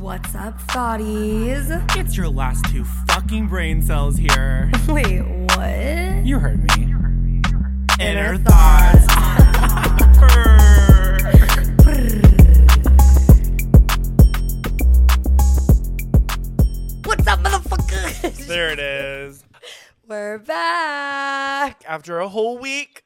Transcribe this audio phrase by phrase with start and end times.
[0.00, 1.70] What's up, thoughties?
[1.96, 4.68] It's your last two fucking brain cells here.
[4.88, 6.26] Wait, what?
[6.26, 6.92] You heard me.
[8.00, 9.06] Inner Inner thoughts.
[17.04, 18.46] What's up, motherfuckers?
[18.48, 19.44] there it is.
[20.08, 21.84] We're back.
[21.86, 23.04] After a whole week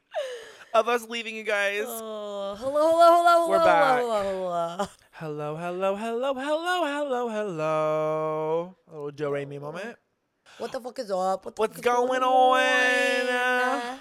[0.73, 1.83] of us leaving you guys.
[1.85, 3.99] Oh, hello, hello, hello, We're hello, back.
[4.01, 4.67] hello, hello.
[4.77, 4.87] Hello,
[5.21, 7.29] hello, hello, hello, hello, hello.
[7.29, 8.75] Hello.
[8.87, 9.95] A little Joe Raimi moment.
[10.57, 11.45] What the fuck is up?
[11.45, 13.99] What the What's is going on?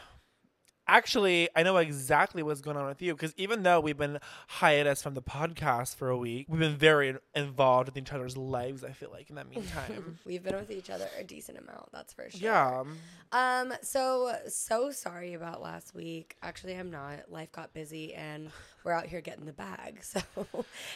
[0.88, 5.02] Actually, I know exactly what's going on with you because even though we've been hiatus
[5.02, 8.82] from the podcast for a week, we've been very involved with each other's lives.
[8.82, 10.18] I feel like in that meantime.
[10.24, 12.40] We've been with each other a decent amount, that's for sure.
[12.40, 12.82] yeah.
[13.30, 16.36] Um, so so sorry about last week.
[16.42, 17.30] Actually, I'm not.
[17.30, 18.50] Life got busy and
[18.84, 20.02] we're out here getting the bag.
[20.10, 20.20] So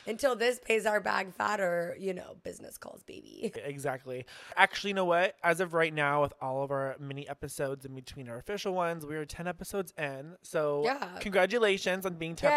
[0.06, 3.52] until this pays our bag fatter, you know, business calls, baby.
[3.64, 4.26] Exactly.
[4.56, 5.34] Actually, you know what?
[5.42, 9.04] As of right now, with all of our mini episodes in between our official ones,
[9.06, 10.36] we are 10 episodes in.
[10.42, 11.08] So, Yeah.
[11.20, 12.50] congratulations on being 10,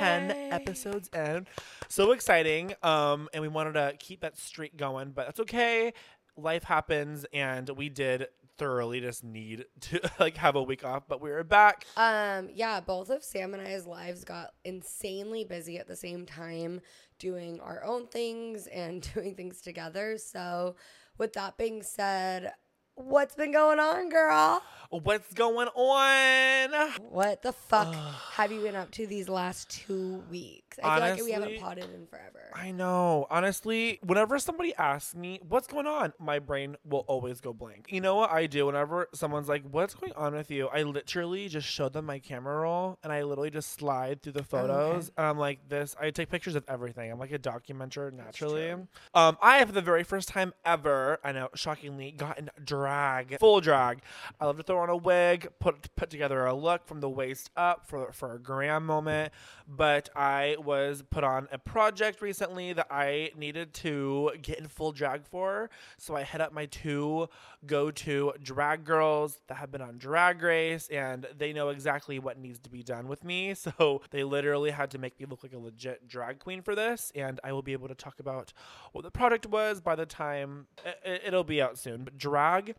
[0.00, 1.46] 10 episodes in.
[1.88, 2.74] So exciting.
[2.82, 5.92] Um, and we wanted to keep that streak going, but that's okay.
[6.36, 8.28] Life happens, and we did
[8.60, 11.86] thoroughly just need to like have a week off, but we were back.
[11.96, 16.82] Um, yeah, both of Sam and I's lives got insanely busy at the same time
[17.18, 20.18] doing our own things and doing things together.
[20.18, 20.76] So
[21.16, 22.52] with that being said,
[23.00, 24.62] what's been going on, girl?
[24.90, 26.90] What's going on?
[27.10, 27.94] What the fuck
[28.32, 30.80] have you been up to these last two weeks?
[30.82, 32.50] I feel like we haven't potted in forever.
[32.52, 33.28] I know.
[33.30, 37.86] Honestly, whenever somebody asks me what's going on, my brain will always go blank.
[37.88, 41.48] You know what I do whenever someone's like, "What's going on with you?" I literally
[41.48, 45.24] just show them my camera roll and I literally just slide through the photos and
[45.24, 47.12] I'm like, "This." I take pictures of everything.
[47.12, 48.72] I'm like a documenter naturally.
[49.14, 52.50] Um, I have for the very first time ever, I know, shockingly, gotten
[52.94, 54.00] drag, full drag.
[54.40, 57.50] I love to throw on a wig, put put together a look from the waist
[57.56, 59.32] up for for a gram moment.
[59.68, 64.90] But I was put on a project recently that I needed to get in full
[64.90, 65.70] drag for.
[65.98, 67.28] So I hit up my two
[67.66, 72.58] go-to drag girls that have been on Drag Race, and they know exactly what needs
[72.60, 73.54] to be done with me.
[73.70, 77.12] So they literally had to make me look like a legit drag queen for this,
[77.14, 78.52] and I will be able to talk about
[78.92, 82.02] what the product was by the time i- i- it'll be out soon.
[82.04, 82.74] But drag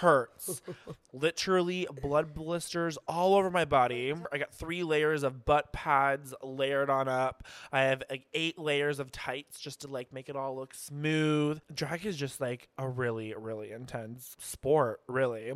[0.00, 0.60] hurts.
[1.12, 4.12] Literally blood blisters all over my body.
[4.32, 7.44] I got three layers of butt pads layered on up.
[7.72, 11.60] I have like eight layers of tights just to like make it all look smooth.
[11.74, 15.52] Drag is just like a really, really intense sport, really.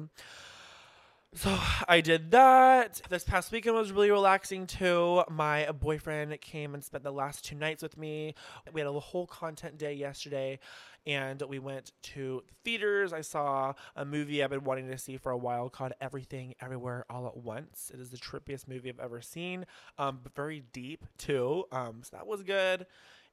[1.33, 3.03] So I did that.
[3.09, 5.23] This past weekend was really relaxing too.
[5.31, 8.35] My boyfriend came and spent the last two nights with me.
[8.73, 10.59] We had a whole content day yesterday
[11.07, 13.13] and we went to the theaters.
[13.13, 17.05] I saw a movie I've been wanting to see for a while called Everything Everywhere
[17.09, 17.93] All at Once.
[17.95, 19.67] It is the trippiest movie I've ever seen,
[19.99, 21.63] um, but very deep too.
[21.71, 22.87] Um, so that was good.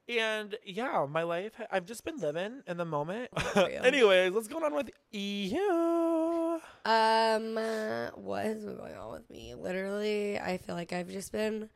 [0.08, 3.30] And yeah, my life, I've just been living in the moment.
[3.56, 3.62] you.
[3.82, 6.60] Anyways, what's going on with you?
[6.84, 9.54] Um, uh, what has been going on with me?
[9.54, 11.68] Literally, I feel like I've just been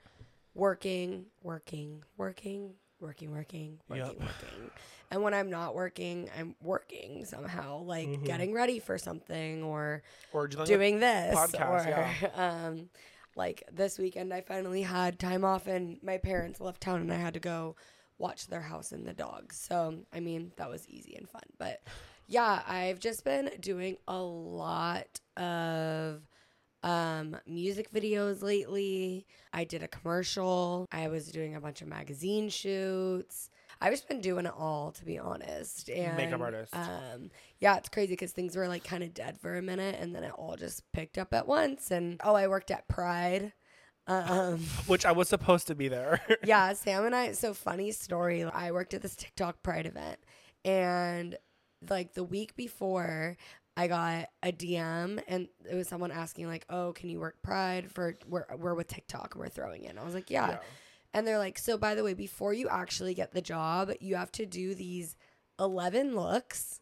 [0.55, 4.17] working, working, working, working, working, working, Yup.
[4.19, 4.71] working.
[5.11, 8.25] And when I'm not working, I'm working somehow, like Mm-hmm.
[8.25, 12.89] getting ready for something or Or doing this podcast, or um
[13.35, 17.17] like this weekend I finally had time off and my parents left town and I
[17.17, 17.77] had to go
[18.23, 19.57] watch their house and the dogs.
[19.57, 21.43] So, I mean, that was easy and fun.
[21.59, 21.83] But
[22.29, 26.23] yeah, I've just been doing a lot of
[26.85, 29.27] um music videos lately.
[29.53, 30.87] I did a commercial.
[30.91, 33.51] I was doing a bunch of magazine shoots.
[33.81, 35.89] I've just been doing it all to be honest.
[35.91, 36.75] And Makeup artist.
[36.75, 40.15] Um yeah, it's crazy because things were like kind of dead for a minute and
[40.15, 41.91] then it all just picked up at once.
[41.91, 43.53] And oh, I worked at Pride.
[44.07, 46.21] Um which I was supposed to be there.
[46.45, 47.33] yeah, Sam and I.
[47.33, 48.45] So funny story.
[48.45, 50.19] I worked at this TikTok Pride event,
[50.65, 51.37] and
[51.89, 53.37] like the week before,
[53.77, 57.91] I got a DM, and it was someone asking like, "Oh, can you work Pride
[57.91, 60.59] for we're we're with TikTok, we're throwing in." I was like, "Yeah." Yeah.
[61.15, 64.33] And they're like, "So by the way, before you actually get the job, you have
[64.33, 65.17] to do these
[65.59, 66.81] eleven looks."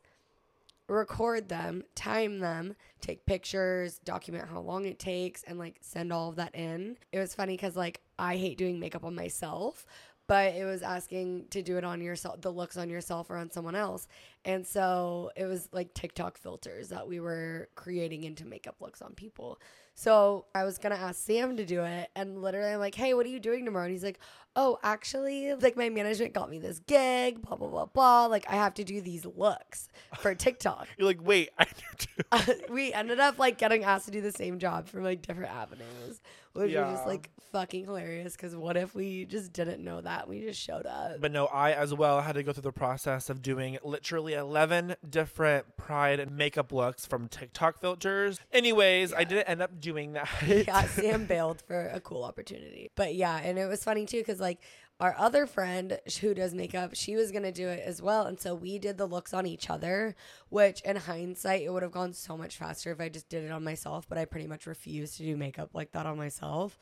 [0.91, 6.29] Record them, time them, take pictures, document how long it takes, and like send all
[6.29, 6.97] of that in.
[7.13, 9.87] It was funny because like I hate doing makeup on myself,
[10.27, 13.51] but it was asking to do it on yourself, the looks on yourself or on
[13.51, 14.09] someone else.
[14.45, 19.15] And so it was like TikTok filters that we were creating into makeup looks on
[19.15, 19.61] people.
[20.01, 23.27] So I was gonna ask Sam to do it, and literally I'm like, "Hey, what
[23.27, 24.19] are you doing tomorrow?" And he's like,
[24.57, 28.25] "Oh, actually, like my management got me this gig, blah blah blah blah.
[28.25, 32.07] Like I have to do these looks for TikTok." You're like, wait, I do
[32.47, 32.63] too.
[32.73, 36.23] we ended up like getting asked to do the same job from like different avenues,
[36.53, 38.37] which was just like fucking hilarious.
[38.37, 40.29] Because what if we just didn't know that?
[40.29, 41.21] We just showed up.
[41.21, 44.97] But no, I as well had to go through the process of doing literally 11
[45.09, 48.41] different pride and makeup looks from TikTok filters.
[48.53, 50.29] Anyways, I didn't end up doing that.
[50.47, 52.91] yeah, Sam bailed for a cool opportunity.
[52.95, 54.59] But yeah, and it was funny too because like
[55.01, 58.55] our other friend who does makeup, she was gonna do it as well, and so
[58.55, 60.15] we did the looks on each other.
[60.51, 63.51] Which in hindsight, it would have gone so much faster if I just did it
[63.51, 64.07] on myself.
[64.09, 66.79] But I pretty much refused to do makeup like that on myself.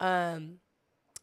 [0.00, 0.58] Um,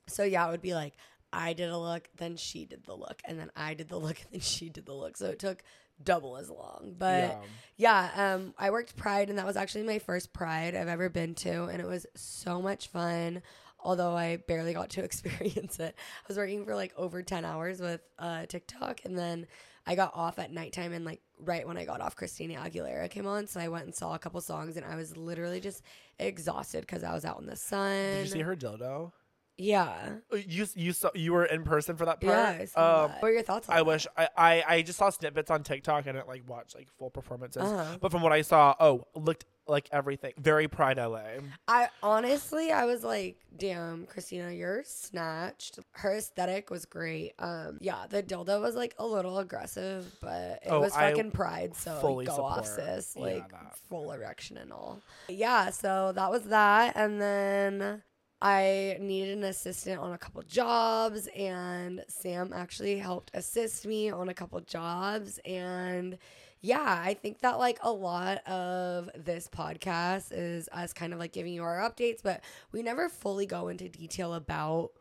[0.08, 0.94] so yeah, it would be like
[1.34, 4.18] I did a look, then she did the look, and then I did the look,
[4.22, 5.18] and then she did the look.
[5.18, 5.62] So it took
[6.02, 6.96] double as long.
[6.98, 7.38] But
[7.78, 8.10] Yeah.
[8.16, 11.36] yeah, um, I worked Pride, and that was actually my first Pride I've ever been
[11.36, 13.42] to, and it was so much fun.
[13.88, 17.80] Although I barely got to experience it, I was working for like over ten hours
[17.80, 19.48] with uh, TikTok, and then
[19.86, 23.26] I got off at nighttime, and like right when I got off, Christina Aguilera came
[23.26, 25.82] on, so I went and saw a couple songs, and I was literally just
[26.20, 27.96] exhausted because I was out in the sun.
[27.96, 29.14] Did you see her dildo?
[29.60, 32.38] Yeah, Uh, You you saw you were in person for that part.
[32.38, 32.58] yeah.
[32.62, 33.22] I saw Um, that.
[33.24, 33.86] What are your thoughts on I that?
[33.86, 37.10] wish I, I I just saw snippets on TikTok and didn't like watch like full
[37.10, 37.64] performances.
[37.64, 37.98] Uh-huh.
[38.00, 41.22] But from what I saw, oh, looked like everything very Pride LA.
[41.68, 45.80] I honestly, I was like, damn, Christina, you're snatched.
[45.92, 47.34] Her aesthetic was great.
[47.40, 51.32] Um, yeah, the dildo was like a little aggressive, but it Oh, was I fucking
[51.32, 51.76] pride.
[51.76, 52.86] So fully go off, support.
[53.04, 53.16] sis.
[53.16, 53.76] Like that.
[53.90, 55.02] full erection and all.
[55.28, 58.04] Yeah, so that was that, and then.
[58.40, 64.30] I needed an assistant on a couple jobs, and Sam actually helped assist me on
[64.30, 65.40] a couple jobs.
[65.44, 66.20] And
[66.62, 71.32] yeah, I think that like a lot of this podcast is us kind of like
[71.32, 74.92] giving you our updates, but we never fully go into detail about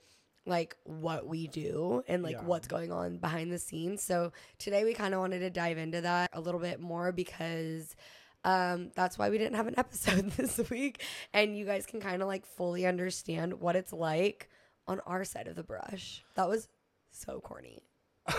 [0.45, 2.43] like what we do and like Yeah.
[2.45, 4.03] what's going on behind the scenes.
[4.03, 7.97] So today we kind of wanted to dive into that a little bit more because
[8.45, 11.03] um, that's why we didn't have an episode this week.
[11.33, 14.49] And you guys can kind of like fully understand what it's like
[14.87, 16.23] on our side of the brush.
[16.37, 16.69] That was
[17.11, 17.83] so corny.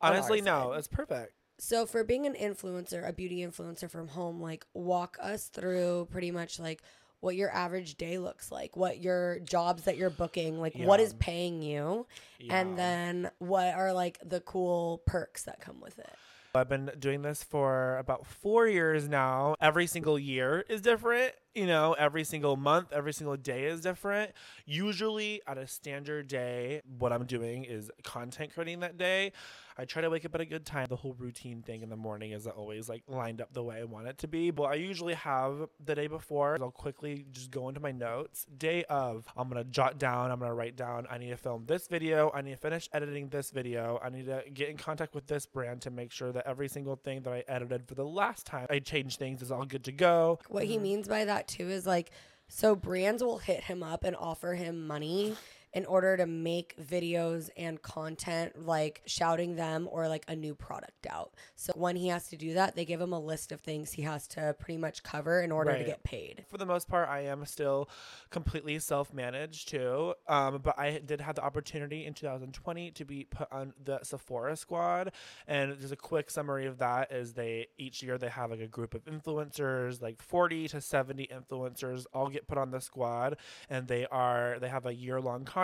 [0.00, 1.32] Honestly, no, it's perfect.
[1.64, 6.30] So for being an influencer, a beauty influencer from home, like walk us through pretty
[6.30, 6.82] much like
[7.20, 11.06] what your average day looks like, what your jobs that you're booking, like what Yeah.
[11.06, 12.06] is paying you,
[12.38, 12.54] Yeah.
[12.60, 16.12] and then what are like the cool perks that come with it.
[16.54, 19.56] I've been doing this for about four years now.
[19.58, 21.32] Every single year is different.
[21.54, 24.32] You know, every single month, every single day is different.
[24.66, 29.30] Usually, at a standard day, what I'm doing is content creating that day.
[29.76, 30.86] I try to wake up at a good time.
[30.88, 33.84] The whole routine thing in the morning isn't always like lined up the way I
[33.84, 36.56] want it to be, but I usually have the day before.
[36.60, 38.46] I'll quickly just go into my notes.
[38.56, 41.88] Day of, I'm gonna jot down, I'm gonna write down, I need to film this
[41.88, 45.26] video, I need to finish editing this video, I need to get in contact with
[45.26, 48.46] this brand to make sure that every single thing that I edited for the last
[48.46, 50.38] time I changed things is all good to go.
[50.48, 50.82] What he mm-hmm.
[50.82, 52.10] means by that too is like,
[52.48, 55.36] so brands will hit him up and offer him money
[55.74, 61.06] in order to make videos and content like shouting them or like a new product
[61.10, 61.32] out.
[61.56, 64.02] So when he has to do that, they give him a list of things he
[64.02, 66.44] has to pretty much cover in order to get paid.
[66.48, 67.88] For the most part, I am still
[68.30, 70.14] completely self managed too.
[70.28, 74.56] Um, but I did have the opportunity in 2020 to be put on the Sephora
[74.56, 75.10] squad.
[75.48, 78.68] And just a quick summary of that is they each year they have like a
[78.68, 83.38] group of influencers, like 40 to 70 influencers, all get put on the squad.
[83.68, 85.63] And they are, they have a year long contract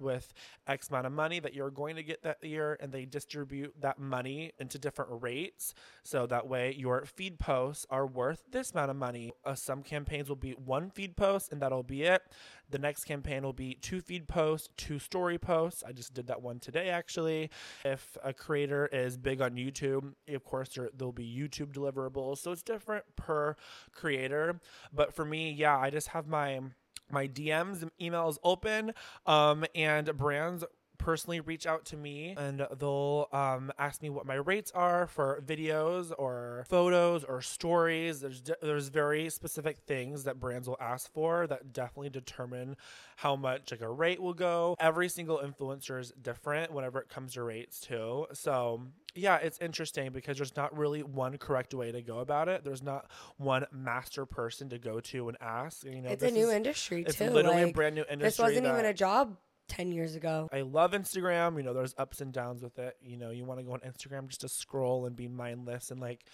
[0.00, 0.32] with
[0.66, 2.76] X amount of money that you're going to get that year.
[2.80, 5.74] And they distribute that money into different rates.
[6.02, 9.32] So that way your feed posts are worth this amount of money.
[9.44, 12.22] Uh, some campaigns will be one feed post and that'll be it.
[12.70, 15.82] The next campaign will be two feed posts, two story posts.
[15.86, 17.50] I just did that one today actually.
[17.84, 22.38] If a creator is big on YouTube, of course there, there'll be YouTube deliverables.
[22.38, 23.56] So it's different per
[23.92, 24.60] creator.
[24.92, 26.60] But for me, yeah, I just have my
[27.10, 28.92] my DMs emails open
[29.26, 30.64] um, and brands
[31.08, 35.42] personally reach out to me and they'll um, ask me what my rates are for
[35.46, 38.20] videos or photos or stories.
[38.20, 42.76] There's de- there's very specific things that brands will ask for that definitely determine
[43.16, 44.76] how much like a rate will go.
[44.78, 48.26] Every single influencer is different whenever it comes to rates too.
[48.34, 48.82] So
[49.14, 52.64] yeah it's interesting because there's not really one correct way to go about it.
[52.64, 55.84] There's not one master person to go to and ask.
[55.84, 57.30] You know it's a new is- industry it's too.
[57.30, 59.38] literally a brand new industry this wasn't even a job
[59.68, 60.48] 10 years ago.
[60.52, 61.56] I love Instagram.
[61.56, 62.96] You know, there's ups and downs with it.
[63.02, 66.00] You know, you want to go on Instagram just to scroll and be mindless and
[66.00, 66.24] like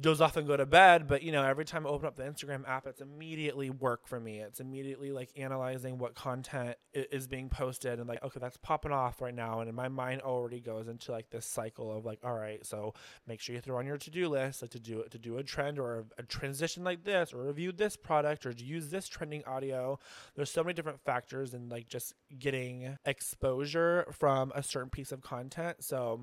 [0.00, 1.06] doze off and go to bed.
[1.06, 4.20] But you know, every time I open up the Instagram app, it's immediately work for
[4.20, 4.40] me.
[4.40, 9.20] It's immediately like analyzing what content is being posted and like, okay, that's popping off
[9.20, 9.60] right now.
[9.60, 12.94] And my mind already goes into like this cycle of like, all right, so
[13.26, 15.42] make sure you throw on your to do list like to do to do a
[15.42, 19.44] trend or a, a transition like this or review this product or use this trending
[19.44, 19.98] audio.
[20.34, 25.20] There's so many different factors and like just getting exposure from a certain piece of
[25.20, 25.82] content.
[25.82, 26.20] So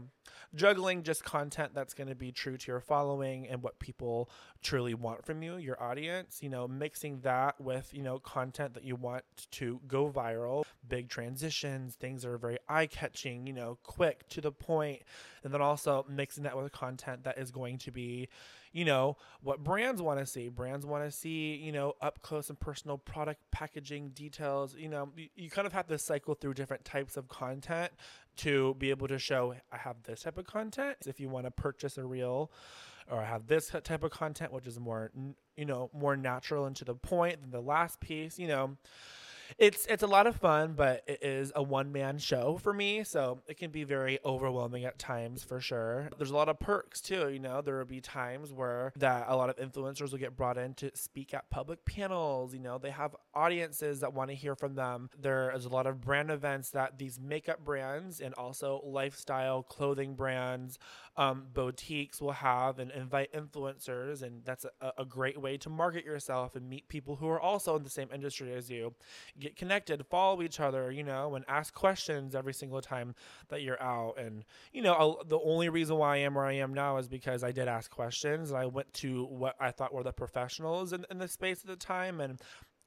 [0.55, 4.29] juggling just content that's going to be true to your following and what people
[4.61, 8.83] truly want from you, your audience, you know, mixing that with, you know, content that
[8.83, 13.77] you want to go viral, big transitions, things that are very eye catching, you know,
[13.83, 15.01] quick to the point,
[15.43, 18.29] and then also mixing that with content that is going to be,
[18.71, 20.49] you know, what brands want to see.
[20.49, 24.75] Brands want to see, you know, up close and personal product packaging details.
[24.75, 27.91] You know, you, you kind of have to cycle through different types of content
[28.37, 30.97] to be able to show I have this type of content.
[31.05, 32.51] If you want to purchase a reel
[33.09, 35.11] or I have this type of content, which is more,
[35.57, 38.77] you know, more natural and to the point than the last piece, you know,
[39.57, 43.03] it's it's a lot of fun, but it is a one man show for me,
[43.03, 46.09] so it can be very overwhelming at times for sure.
[46.17, 47.61] There's a lot of perks too, you know.
[47.61, 50.91] There will be times where that a lot of influencers will get brought in to
[50.95, 52.53] speak at public panels.
[52.53, 55.09] You know, they have audiences that want to hear from them.
[55.19, 60.15] There is a lot of brand events that these makeup brands and also lifestyle clothing
[60.15, 60.79] brands,
[61.17, 66.05] um, boutiques will have and invite influencers, and that's a, a great way to market
[66.05, 68.93] yourself and meet people who are also in the same industry as you
[69.43, 73.13] get connected, follow each other, you know, and ask questions every single time
[73.49, 74.17] that you're out.
[74.17, 77.07] And, you know, I'll, the only reason why I am where I am now is
[77.07, 80.93] because I did ask questions and I went to what I thought were the professionals
[80.93, 82.21] in, in the space at the time.
[82.21, 82.39] And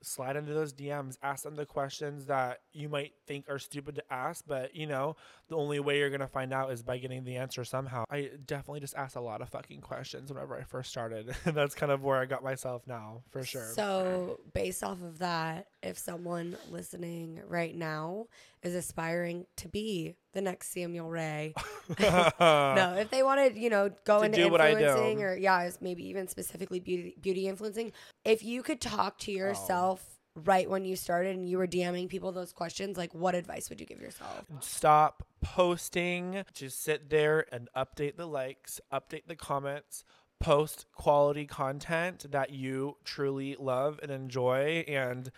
[0.03, 4.13] slide into those DMs, ask them the questions that you might think are stupid to
[4.13, 5.17] ask, but you know,
[5.49, 8.05] the only way you're gonna find out is by getting the answer somehow.
[8.11, 11.35] I definitely just asked a lot of fucking questions whenever I first started.
[11.45, 13.71] That's kind of where I got myself now, for sure.
[13.75, 18.27] So, based off of that, if someone listening right now
[18.63, 21.55] is aspiring to be the next Samuel Ray,
[22.01, 26.81] no, if they wanted, you know, go to into influencing or yeah, maybe even specifically
[26.81, 27.93] beauty beauty influencing,
[28.25, 29.37] if you could talk to oh.
[29.37, 30.05] yourself.
[30.05, 30.13] Oh
[30.45, 33.81] right when you started and you were DMing people those questions, like what advice would
[33.81, 34.45] you give yourself?
[34.61, 36.45] Stop posting.
[36.53, 40.05] Just sit there and update the likes, update the comments,
[40.39, 45.31] post quality content that you truly love and enjoy and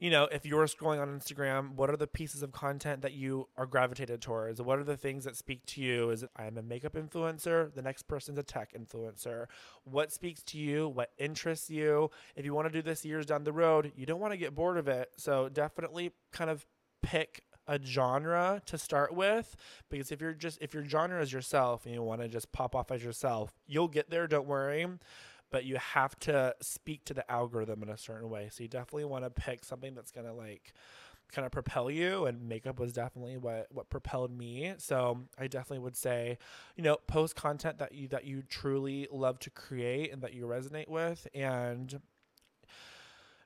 [0.00, 3.48] you know, if you're scrolling on Instagram, what are the pieces of content that you
[3.58, 4.60] are gravitated towards?
[4.60, 6.08] What are the things that speak to you?
[6.08, 7.72] Is it I'm a makeup influencer?
[7.74, 9.44] The next person's a tech influencer.
[9.84, 10.88] What speaks to you?
[10.88, 12.10] What interests you?
[12.34, 14.54] If you want to do this years down the road, you don't want to get
[14.54, 15.10] bored of it.
[15.18, 16.64] So definitely kind of
[17.02, 19.54] pick a genre to start with
[19.90, 22.74] because if you're just if your genre is yourself and you want to just pop
[22.74, 24.84] off as yourself you'll get there don't worry
[25.50, 28.48] but you have to speak to the algorithm in a certain way.
[28.50, 30.72] So you definitely want to pick something that's going to like
[31.32, 35.78] kind of propel you and makeup was definitely what what propelled me so i definitely
[35.78, 36.36] would say
[36.76, 40.44] you know post content that you that you truly love to create and that you
[40.44, 42.00] resonate with and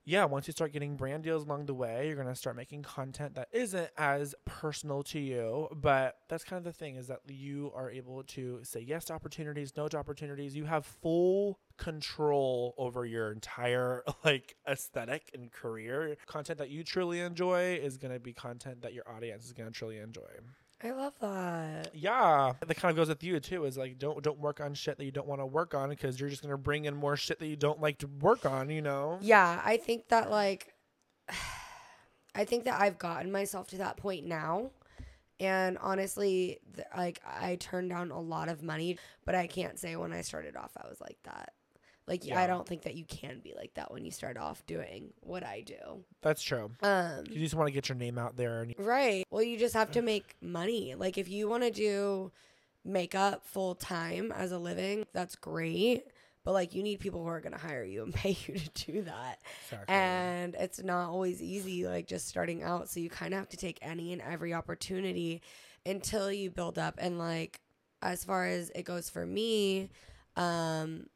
[0.07, 2.83] yeah, once you start getting brand deals along the way, you're going to start making
[2.83, 5.69] content that isn't as personal to you.
[5.75, 9.15] But that's kind of the thing is that you are able to say yes to
[9.15, 10.55] opportunities, no to opportunities.
[10.55, 16.17] You have full control over your entire like aesthetic and career.
[16.27, 19.73] Content that you truly enjoy is going to be content that your audience is going
[19.73, 20.21] to truly enjoy.
[20.85, 21.93] I love that.
[21.95, 23.65] Yeah, that kind of goes with you too.
[23.65, 26.21] Is like don't don't work on shit that you don't want to work on because
[26.21, 28.69] you're just gonna bring in more shit that you don't like to work on.
[28.69, 29.19] You know.
[29.23, 30.75] Yeah, I think that like,
[32.35, 34.73] I think that I've gotten myself to that point now,
[35.41, 39.97] and honestly, th- like I turned down a lot of money, but I can't say
[39.97, 41.55] when I started off I was like that.
[42.07, 42.41] Like yeah.
[42.41, 45.45] I don't think that you can be like that when you start off doing what
[45.45, 46.05] I do.
[46.21, 46.71] That's true.
[46.83, 49.25] Um, you just want to get your name out there, and right.
[49.31, 50.95] Well, you just have to make money.
[50.95, 52.31] Like if you want to do
[52.85, 56.05] makeup full time as a living, that's great.
[56.45, 59.03] But like you need people who are gonna hire you and pay you to do
[59.03, 59.41] that.
[59.65, 59.95] Exactly.
[59.95, 62.91] And it's not always easy, like just starting out.
[62.91, 65.41] So you kind of have to take any and every opportunity
[65.87, 66.97] until you build up.
[66.99, 67.61] And like
[68.03, 69.89] as far as it goes for me,
[70.37, 71.07] um,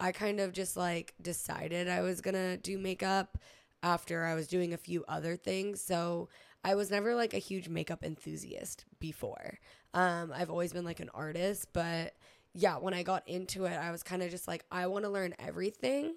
[0.00, 3.38] I kind of just like decided I was gonna do makeup
[3.82, 5.80] after I was doing a few other things.
[5.80, 6.28] So
[6.64, 9.58] I was never like a huge makeup enthusiast before.
[9.94, 12.14] Um, I've always been like an artist, but
[12.52, 15.10] yeah, when I got into it, I was kind of just like, I want to
[15.10, 16.16] learn everything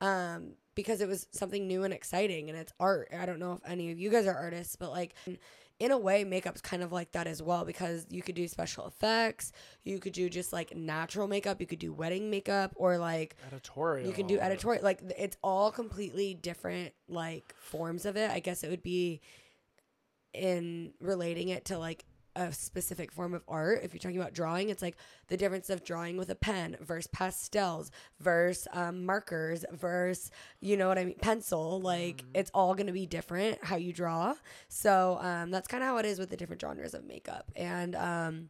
[0.00, 3.12] um, because it was something new and exciting and it's art.
[3.18, 5.14] I don't know if any of you guys are artists, but like
[5.80, 8.86] in a way, makeup's kind of like that as well because you could do special
[8.86, 9.50] effects,
[9.82, 14.06] you could do just like natural makeup, you could do wedding makeup, or like editorial.
[14.06, 14.84] you can do editorial.
[14.84, 18.30] Like it's all completely different like forms of it.
[18.30, 19.22] I guess it would be
[20.34, 22.04] in relating it to like
[22.40, 23.80] a specific form of art.
[23.82, 24.96] If you're talking about drawing, it's like
[25.28, 30.30] the difference of drawing with a pen versus pastels versus um, markers versus,
[30.60, 31.80] you know what I mean, pencil.
[31.80, 34.34] Like it's all going to be different how you draw.
[34.68, 37.50] So um, that's kind of how it is with the different genres of makeup.
[37.54, 38.48] And um,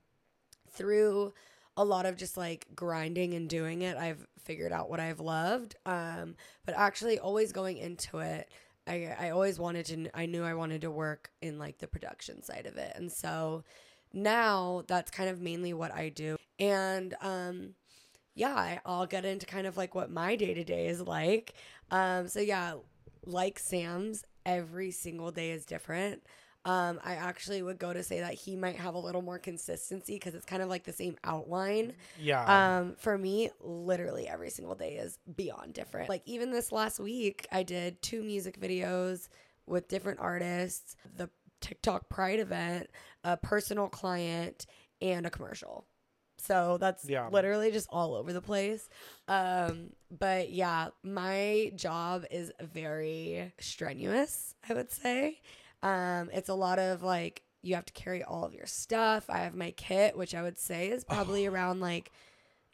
[0.71, 1.35] through
[1.77, 5.77] a lot of just like grinding and doing it, I've figured out what I've loved.
[5.87, 8.49] Um, but actually, always going into it,
[8.87, 12.43] I, I always wanted to, I knew I wanted to work in like the production
[12.43, 12.93] side of it.
[12.97, 13.65] And so
[14.13, 16.37] now that's kind of mainly what I do.
[16.59, 17.75] And um,
[18.35, 21.55] yeah, I'll get into kind of like what my day to day is like.
[21.91, 22.75] Um, so yeah,
[23.25, 26.23] like Sam's, every single day is different.
[26.67, 30.15] Um, I actually would go to say that he might have a little more consistency
[30.17, 31.95] because it's kind of like the same outline.
[32.21, 32.79] Yeah.
[32.81, 36.11] Um, for me, literally every single day is beyond different.
[36.11, 39.29] Like even this last week, I did two music videos
[39.67, 41.31] with different artists, the
[41.63, 42.91] TikTok Pride event,
[43.25, 44.67] a personal client,
[45.01, 45.87] and a commercial.
[46.37, 47.29] So that's Yeah.
[47.29, 48.89] literally just all over the place.
[49.29, 55.41] Um, but yeah, my job is very strenuous, I would say.
[55.83, 59.27] Um, it's a lot of like you have to carry all of your stuff.
[59.29, 62.11] I have my kit, which I would say is probably around like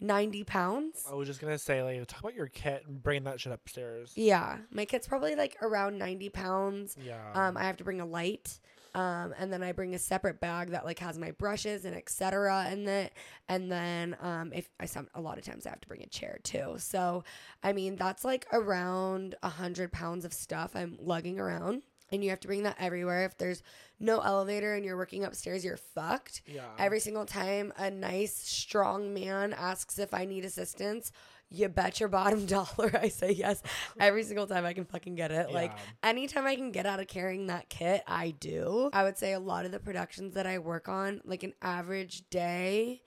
[0.01, 1.05] 90 pounds.
[1.11, 4.13] I was just gonna say, like, talk about your kit and bring that shit upstairs.
[4.15, 6.97] Yeah, my kit's probably like around 90 pounds.
[7.03, 7.21] Yeah.
[7.35, 8.61] Um, I have to bring a light.
[8.95, 12.71] Um, and then I bring a separate bag that like has my brushes and etc.
[12.73, 13.13] in it.
[13.47, 16.07] And then um, if I some a lot of times I have to bring a
[16.07, 16.77] chair too.
[16.79, 17.23] So
[17.63, 21.83] I mean that's like around a hundred pounds of stuff I'm lugging around.
[22.13, 23.25] And you have to bring that everywhere.
[23.25, 23.63] If there's
[23.99, 26.43] no elevator and you're working upstairs, you're fucked.
[26.47, 26.63] yeah.
[26.79, 31.11] Every single time a nice, strong man asks if I need assistance,
[31.49, 33.63] you bet your bottom dollar I say yes
[34.01, 35.51] every single time I can fucking get it.
[35.53, 35.73] Like
[36.03, 38.91] anytime I can get out of carrying that kit, I do.
[38.93, 42.29] I would say a lot of the productions that I work on, like an average
[42.31, 43.03] day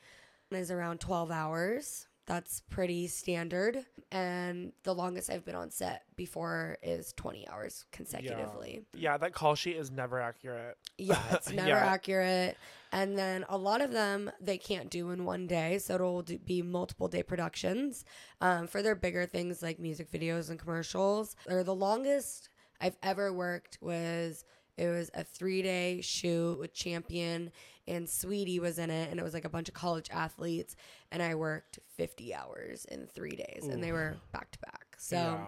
[0.52, 2.08] is around 12 hours.
[2.30, 3.86] That's pretty standard.
[4.12, 8.84] And the longest I've been on set before is 20 hours consecutively.
[8.96, 10.78] yeah, that call sheet is never accurate.
[11.00, 11.86] Yeah, it's never Yeah.
[11.88, 12.56] accurate.
[12.92, 16.38] And then a lot of them they can't do in one day, so it'll do,
[16.38, 18.06] be multiple day productions.
[18.42, 23.34] Um, for their bigger things like music videos and commercials, or the longest I've ever
[23.34, 24.46] worked was
[24.78, 27.52] it was a three day shoot with Champion
[27.90, 30.76] and Saweetie was in it, and it was like a bunch of college athletes,
[31.12, 34.96] and I worked fifty hours in three days, and they were back to back.
[34.98, 35.46] So yeah.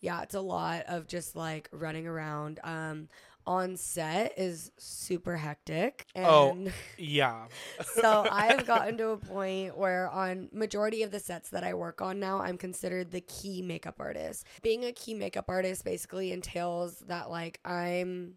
[0.00, 2.60] yeah, it's a lot of just like running around.
[2.64, 3.08] Um,
[3.46, 6.06] on set is super hectic.
[6.14, 6.72] And Oh.
[6.98, 7.46] Yeah.
[7.84, 12.00] so I've gotten to a point where on majority of the sets that I work
[12.00, 14.46] on now, I'm considered the key makeup artist.
[14.62, 18.34] Being a key makeup artist basically entails that like I'm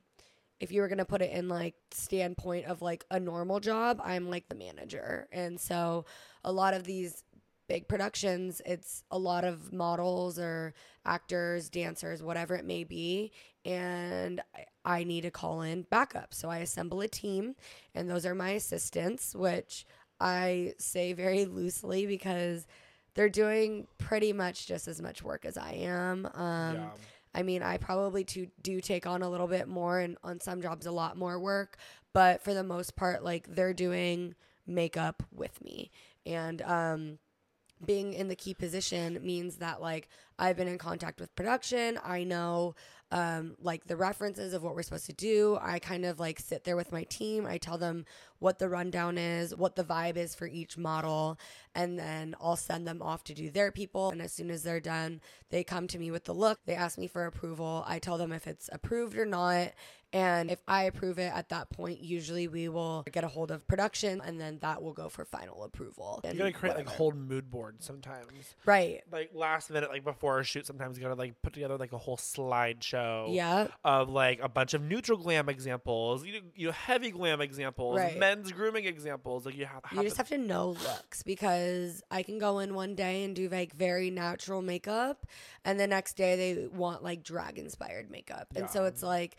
[0.60, 4.30] if you were gonna put it in like standpoint of like a normal job, I'm
[4.30, 5.28] like the manager.
[5.32, 6.06] And so
[6.44, 7.24] a lot of these
[7.68, 10.74] big productions, it's a lot of models or
[11.06, 13.32] actors, dancers, whatever it may be.
[13.63, 14.65] And I,
[15.00, 16.34] I need to call in backup.
[16.34, 17.56] So I assemble a team,
[17.96, 19.86] and those are my assistants, which
[20.20, 22.68] I say very loosely because
[23.15, 26.28] they're doing pretty much just as much work as I am.
[26.34, 26.89] Um, yeah.
[27.36, 30.62] I mean, I probably to, do take on a little bit more and on some
[30.62, 31.78] jobs a lot more work,
[32.13, 35.91] but for the most part, like they're doing makeup with me.
[36.26, 37.19] And um,
[37.86, 40.08] being in the key position means that like
[40.39, 42.00] I've been in contact with production.
[42.04, 42.76] I know
[43.12, 45.58] um, like the references of what we're supposed to do.
[45.62, 47.46] I kind of like sit there with my team.
[47.46, 48.06] I tell them
[48.39, 51.39] what the rundown is, what the vibe is for each model,
[51.74, 54.10] and then I'll send them off to do their people.
[54.10, 56.60] And as soon as they're done, they come to me with the look.
[56.65, 57.84] They ask me for approval.
[57.88, 59.72] I tell them if it's approved or not.
[60.15, 63.67] And if I approve it at that point, usually we will get a hold of
[63.67, 66.21] production and then that will go for final approval.
[66.23, 66.97] You gotta create like whatever.
[66.97, 68.32] whole mood boards sometimes.
[68.65, 69.01] Right.
[69.12, 71.97] Like last minute, like before a shoot, sometimes you gotta like put together like a
[71.97, 73.34] whole slideshow.
[73.36, 73.67] Yeah.
[73.84, 78.17] Of like a bunch of neutral glam examples, you you know, heavy glam examples, Right.
[78.17, 79.45] men's grooming examples.
[79.45, 82.95] Like you have, You just have to know looks because I can go in one
[82.95, 85.25] day and do like very natural makeup,
[85.65, 88.47] and the next day they want like drag inspired makeup.
[88.56, 89.36] And so it's like,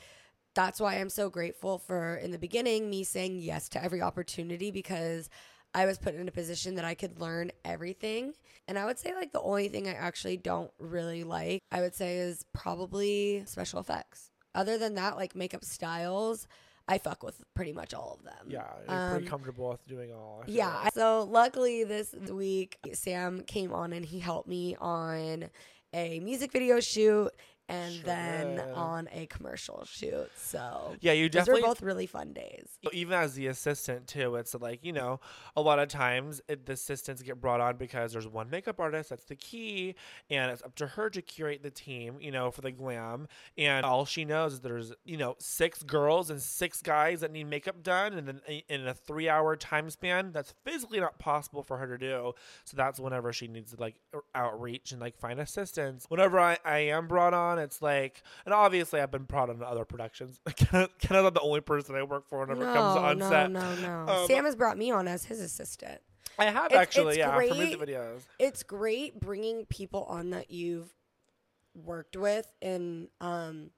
[0.56, 4.72] that's why I'm so grateful for in the beginning me saying yes to every opportunity
[4.72, 5.30] because
[5.74, 8.32] I was put in a position that I could learn everything.
[8.66, 11.94] And I would say like the only thing I actually don't really like, I would
[11.94, 14.30] say is probably special effects.
[14.54, 16.48] Other than that, like makeup styles,
[16.88, 18.46] I fuck with pretty much all of them.
[18.48, 20.42] Yeah, you're pretty Um, comfortable with doing all.
[20.46, 20.74] Yeah.
[20.84, 20.94] like.
[20.94, 25.50] So luckily this week Sam came on and he helped me on
[25.92, 27.30] a music video shoot
[27.68, 30.30] and Sure then on a commercial shoot.
[30.36, 32.68] So Yeah, you those were definitely both really fun days.
[32.92, 35.18] even as the assistant too it's like you know
[35.56, 39.10] a lot of times it, the assistants get brought on because there's one makeup artist
[39.10, 39.94] that's the key
[40.30, 43.26] and it's up to her to curate the team you know for the glam
[43.58, 47.44] and all she knows is there's you know six girls and six guys that need
[47.44, 51.78] makeup done and then in- a three hour time span that's physically not possible for
[51.78, 52.32] her to do
[52.64, 53.96] so that's whenever she needs to like
[54.34, 59.00] outreach and like find assistants whenever I, I am brought on it's like and obviously
[59.00, 62.40] i've been brought on other productions kind of not the only person i work for
[62.40, 64.12] whenever it comes No, on no, set no, no.
[64.12, 66.00] Um, Sam has brought me on as his assistant.
[66.38, 67.88] I have It's- actually, it's yeah, for music great.
[67.88, 68.20] videos.
[68.38, 70.92] It's great bringing people on that you've
[71.74, 73.70] worked with and um,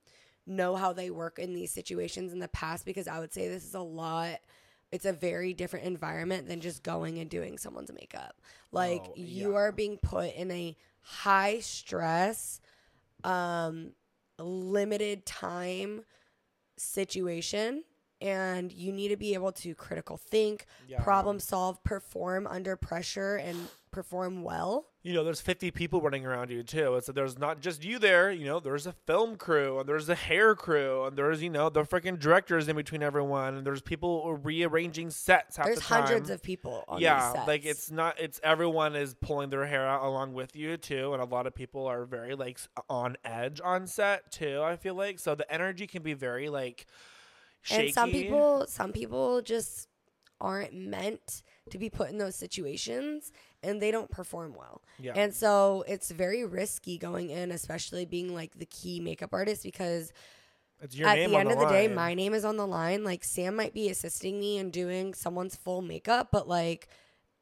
[0.47, 3.65] know how they work in these situations in the past because I would say this
[3.65, 4.39] is a lot.
[4.91, 8.35] It's a very different environment than just going and doing someone's makeup.
[8.73, 12.61] Like Oh, you are being put in a high stress,
[13.25, 13.93] um,
[14.39, 16.03] limited time
[16.77, 17.85] situation.
[18.21, 21.01] And you need to be able to critical think, Yeah.
[21.03, 24.87] problem solve, perform under pressure, and perform well.
[25.03, 26.97] You know, there's 50 people running around you too.
[26.97, 28.31] It's there's not just you there.
[28.31, 31.71] You know, there's a film crew and there's a hair crew and there's you know
[31.71, 35.57] the freaking directors in between everyone and there's people rearranging sets.
[35.57, 36.03] Half There's the time.
[36.03, 38.19] hundreds of people on yeah, like it's not.
[38.21, 41.55] It's everyone is pulling their hair out along with you too, and a lot of
[41.55, 42.59] people are very like
[42.91, 44.61] on edge on set too.
[44.63, 46.85] I feel like so the energy can be very like.
[47.69, 47.87] Shaky.
[47.87, 49.89] and some people some people just
[50.41, 54.83] aren't meant to be put in those situations and they don't perform well.
[54.99, 55.13] yeah.
[55.15, 60.13] And so it's very risky going in, especially being like the key makeup artist because
[60.81, 63.03] at the end of the day, my name is on the line.
[63.03, 66.89] Like Sam might be assisting me in doing someone's full makeup, but like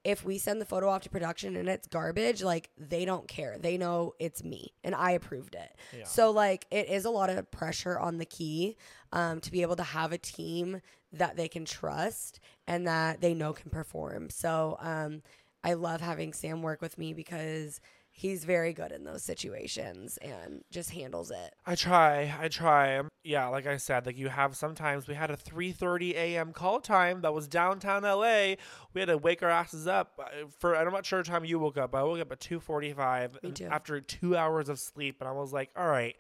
[0.05, 3.59] if we send the photo off to production and it's garbage, like they don't care.
[3.59, 5.77] They know it's me and I approved it.
[5.97, 6.05] Yeah.
[6.05, 8.77] So like it is a lot of pressure on the key
[9.13, 10.81] um, to be able to have a team
[11.13, 14.31] that they can trust and that they know can perform.
[14.31, 15.23] So um,
[15.65, 20.65] I love having Sam work with me because he's very good in those situations and
[20.71, 21.55] just handles it.
[21.67, 22.35] I try.
[22.41, 23.03] I try.
[23.23, 26.53] Yeah, like I said, like you have sometimes we had a 3:30 a.m.
[26.53, 28.55] call time that was downtown LA.
[28.95, 30.19] We had to wake our asses up
[30.59, 31.91] for I'm not sure what time you woke up.
[31.91, 33.37] but I woke up at 2:45
[33.71, 36.17] after 2 hours of sleep and I was like, "All right,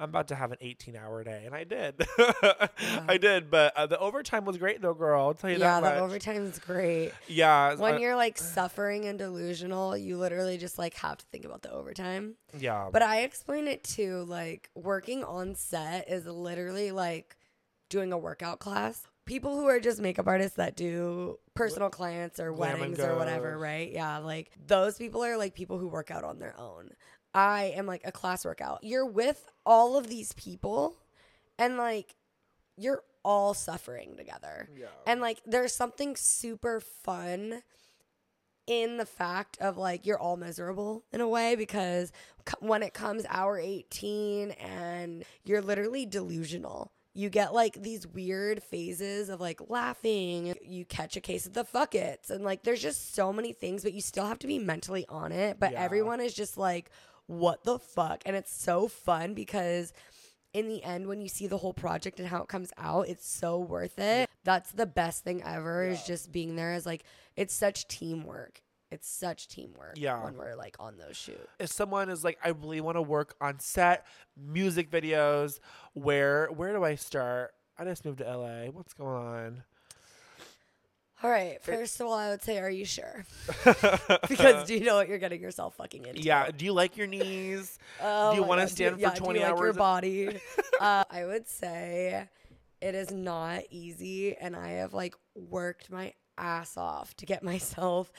[0.00, 2.02] I'm about to have an 18-hour day." And I did.
[3.08, 5.20] I did, but uh, the overtime was great though, girl.
[5.28, 6.04] I'll tell you Yeah, that Yeah, the much.
[6.10, 7.12] overtime is great.
[7.28, 11.44] yeah, When uh, you're like suffering and delusional, you literally just like have to think
[11.44, 12.34] about the overtime.
[12.58, 12.88] yeah.
[12.92, 17.36] But I explain it to like working on set is literally like
[17.88, 19.02] doing a workout class.
[19.26, 23.92] People who are just makeup artists that do personal clients or weddings or whatever, right?
[23.92, 26.90] Yeah, like those people are like people who work out on their own.
[27.34, 28.82] I am like a class workout.
[28.82, 30.96] You're with all of these people
[31.58, 32.14] and like
[32.76, 34.68] you're all suffering together.
[34.76, 34.86] yeah.
[35.06, 37.62] And like there's something super fun
[38.66, 42.12] in the fact of like you're all miserable in a way because
[42.48, 46.92] c- when it comes hour 18 and you're literally delusional.
[47.12, 50.54] You get like these weird phases of like laughing.
[50.62, 52.30] You catch a case of the fuck fuckets.
[52.30, 55.32] And like there's just so many things, but you still have to be mentally on
[55.32, 55.58] it.
[55.58, 55.82] But Yeah.
[55.82, 56.88] everyone is just like,
[57.26, 58.22] what the fuck?
[58.26, 59.92] And it's so fun because
[60.52, 63.28] in the end when you see the whole project and how it comes out it's
[63.28, 64.28] so worth it.
[64.42, 67.04] That's the best thing ever is just being there is like
[67.36, 68.60] it's such teamwork.
[68.90, 70.24] It's such teamwork Yeah.
[70.24, 71.46] when we're like on those shoots.
[71.60, 74.04] If someone is like i really want to work on set
[74.36, 75.60] music videos
[75.92, 77.52] where where do i start?
[77.78, 79.62] I just moved to la what's going on
[81.22, 83.24] all right first of all i would say are you sure?
[84.28, 86.20] Because do you know what you're getting yourself fucking into?
[86.22, 87.78] Yeah do you like your knees?
[88.02, 88.70] Oh Do you wanna God.
[88.70, 90.40] stand for yeah, 20 do you like your body?
[90.80, 92.26] Uh, i would say
[92.80, 98.10] it is not easy and i have like worked my ass off to get myself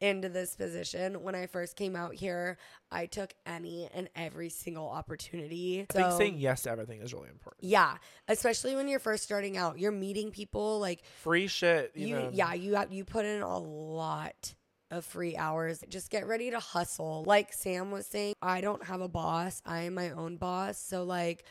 [0.00, 1.22] into this position.
[1.22, 2.58] When i first came out here
[2.92, 5.86] i took any and every single opportunity.
[5.88, 7.64] I think So- saying yes to everything is really important.
[7.64, 7.96] Yeah
[8.28, 12.52] especially when you're first starting out you're meeting people like free shit you, you yeah
[12.52, 14.54] you have you put in a lot
[14.92, 15.84] of free hours.
[15.88, 17.22] Just get ready to hustle.
[17.24, 19.62] Like sam was saying i don't have a boss.
[19.64, 20.78] I am my own boss.
[20.78, 21.44] So like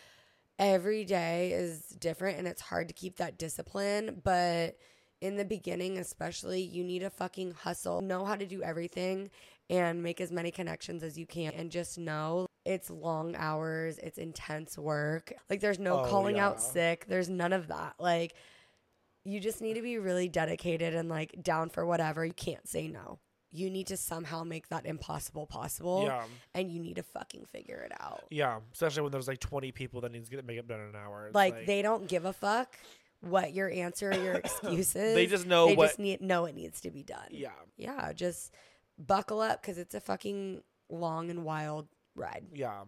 [0.58, 4.76] every day is different and it's hard to keep that discipline but
[5.22, 9.30] in the beginning especially you need to fucking hustle know how to do everything
[9.70, 14.18] and make as many connections as you can and just know it's long hours it's
[14.18, 18.34] intense work like there's no Oh, calling out sick there's none of that like
[19.26, 22.26] you just need to be really dedicated and like down for whatever.
[22.26, 23.20] You can't say no.
[23.52, 26.04] You need to somehow make that impossible possible.
[26.06, 26.24] Yeah.
[26.54, 28.26] And you need to fucking figure it out.
[28.30, 28.60] Yeah.
[28.72, 31.28] Especially when there's like 20 people that needs to get makeup done in an hour.
[31.28, 32.76] It's Like, they don't give a fuck
[33.22, 35.16] what your answer or your excuse is.
[35.16, 35.88] They just know they what.
[35.88, 37.28] just need know it needs to be done.
[37.32, 37.50] yeah.
[37.78, 38.54] Yeah, just
[38.98, 42.46] buckle up because it's a fucking long and wild ride.
[42.54, 42.82] Yeah.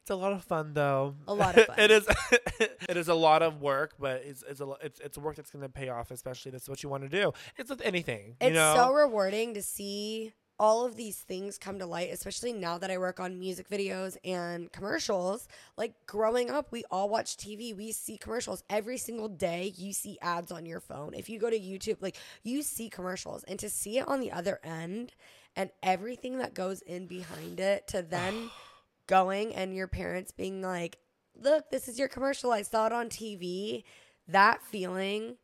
[0.00, 1.14] It's a lot of fun though.
[1.28, 1.78] A lot of fun.
[1.78, 2.08] it is
[2.60, 5.62] it is a lot of work, but it's it's a it's it's work that's going
[5.62, 7.32] to pay off, especially if that's what you want to do.
[7.56, 8.74] It's with anything, you It's know.
[8.76, 12.98] so rewarding to see all of these things come to light, especially now that I
[12.98, 15.48] work on music videos and commercials.
[15.76, 17.76] Like growing up, we all watch TV.
[17.76, 19.72] We see commercials every single day.
[19.76, 21.14] You see ads on your phone.
[21.14, 23.44] If you go to YouTube, like you see commercials.
[23.44, 25.12] And to see it on the other end
[25.56, 28.50] and everything that goes in behind it to then
[29.06, 30.98] going and your parents being like,
[31.40, 32.52] look, this is your commercial.
[32.52, 33.84] I saw it on TV.
[34.28, 35.36] That feeling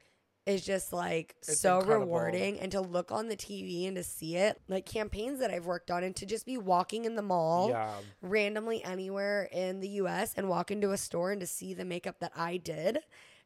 [0.49, 2.07] is just like It's so incredible.
[2.07, 2.59] rewarding.
[2.59, 5.91] And to look on the TV and to see it, like campaigns that I've worked
[5.91, 7.93] on, and to just be walking in the mall yeah.
[8.23, 12.19] randomly anywhere in the US and walk into a store and to see the makeup
[12.21, 12.99] that I did.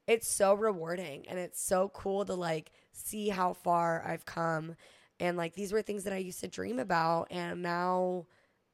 [0.06, 4.76] It's so rewarding and it's so cool to like see how far I've come.
[5.20, 8.26] And like these were things that I used to dream about and now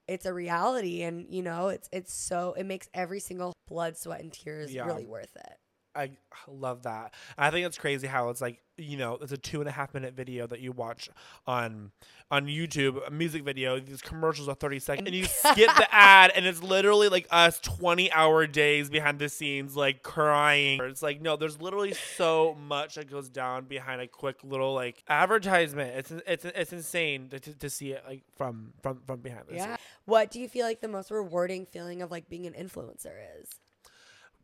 [0.06, 4.20] it's a reality and you know it's it's so it makes every single blood sweat
[4.22, 4.86] and tears Yeah.
[4.86, 5.58] really worth it
[5.98, 6.10] I
[6.46, 7.14] love that.
[7.36, 9.92] I think it's crazy how it's like you know it's a two and a half
[9.92, 11.10] minute video that you watch
[11.46, 11.90] on
[12.30, 13.80] on YouTube, a music video.
[13.80, 17.58] These commercials are thirty seconds, and you skip the ad, and it's literally like us
[17.58, 20.80] twenty hour days behind the scenes, like crying.
[20.82, 25.02] It's like no, there's literally so much that goes down behind a quick little like
[25.08, 25.96] advertisement.
[25.96, 29.56] It's it's it's insane to, to, to see it like from from from behind the
[29.56, 29.78] yeah scenes.
[30.04, 33.48] what do you feel like the most rewarding feeling of like being an influencer is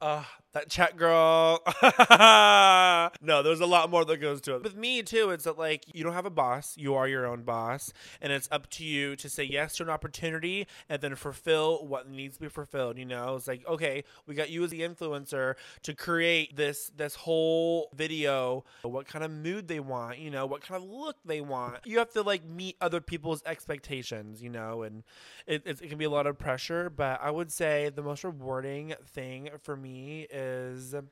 [0.00, 1.60] Uh, that chat girl.
[3.20, 4.62] no, there's a lot more that goes to it.
[4.62, 7.42] With me too, it's that like you don't have a boss, you are your own
[7.42, 11.84] boss, and it's up to you to say yes to an opportunity and then fulfill
[11.86, 12.96] what needs to be fulfilled.
[12.96, 17.16] You know, it's like okay, we got you as the influencer to create this this
[17.16, 18.64] whole video.
[18.82, 21.78] What kind of mood they want, you know, what kind of look they want.
[21.84, 25.02] You have to like meet other people's expectations, you know, and
[25.46, 26.90] it, it, can be a lot of pressure.
[26.90, 30.43] But I would say the most rewarding thing for me is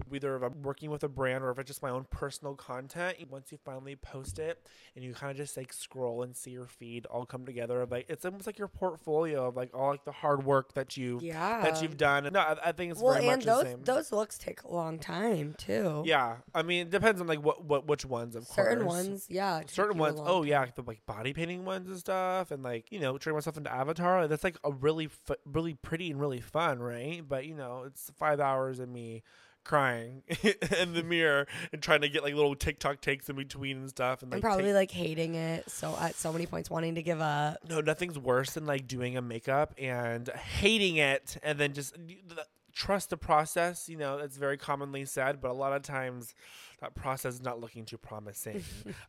[0.09, 3.17] whether if I'm working with a brand or if it's just my own personal content.
[3.31, 6.67] Once you finally post it and you kind of just like scroll and see your
[6.67, 10.13] feed all come together, like it's almost like your portfolio of like all like the
[10.13, 12.29] hard work that you yeah that you've done.
[12.33, 13.83] No, I, I think it's well very and much those the same.
[13.85, 17.65] those looks take a long time too yeah, I mean, it depends on like what
[17.65, 19.07] what which ones of course certain course.
[19.07, 20.49] ones yeah certain ones oh time.
[20.49, 23.73] yeah the like body painting ones and stuff and like you know turning myself into
[23.73, 27.85] avatar that's like a really fu- really pretty and really fun right but you know
[27.87, 29.22] it's five hours of me
[29.65, 30.23] crying
[30.81, 34.23] in the mirror and trying to get like little tiktok takes in between and stuff
[34.23, 37.03] and like and probably take- like hating it so at so many points wanting to
[37.03, 37.59] give up.
[37.69, 41.97] No nothing's worse than like doing a makeup and hating it and then just
[42.75, 46.35] trust the process you know that's very commonly said but a lot of times
[46.83, 48.63] that process is not looking too promising.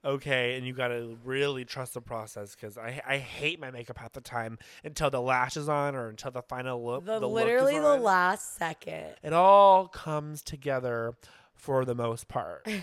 [0.05, 4.13] Okay and you gotta really trust the process because I, I hate my makeup half
[4.13, 7.41] the time until the lash is on or until the final look the, the look
[7.41, 8.03] is literally the on.
[8.03, 9.15] last second.
[9.23, 11.15] It all comes together
[11.55, 12.67] for the most part.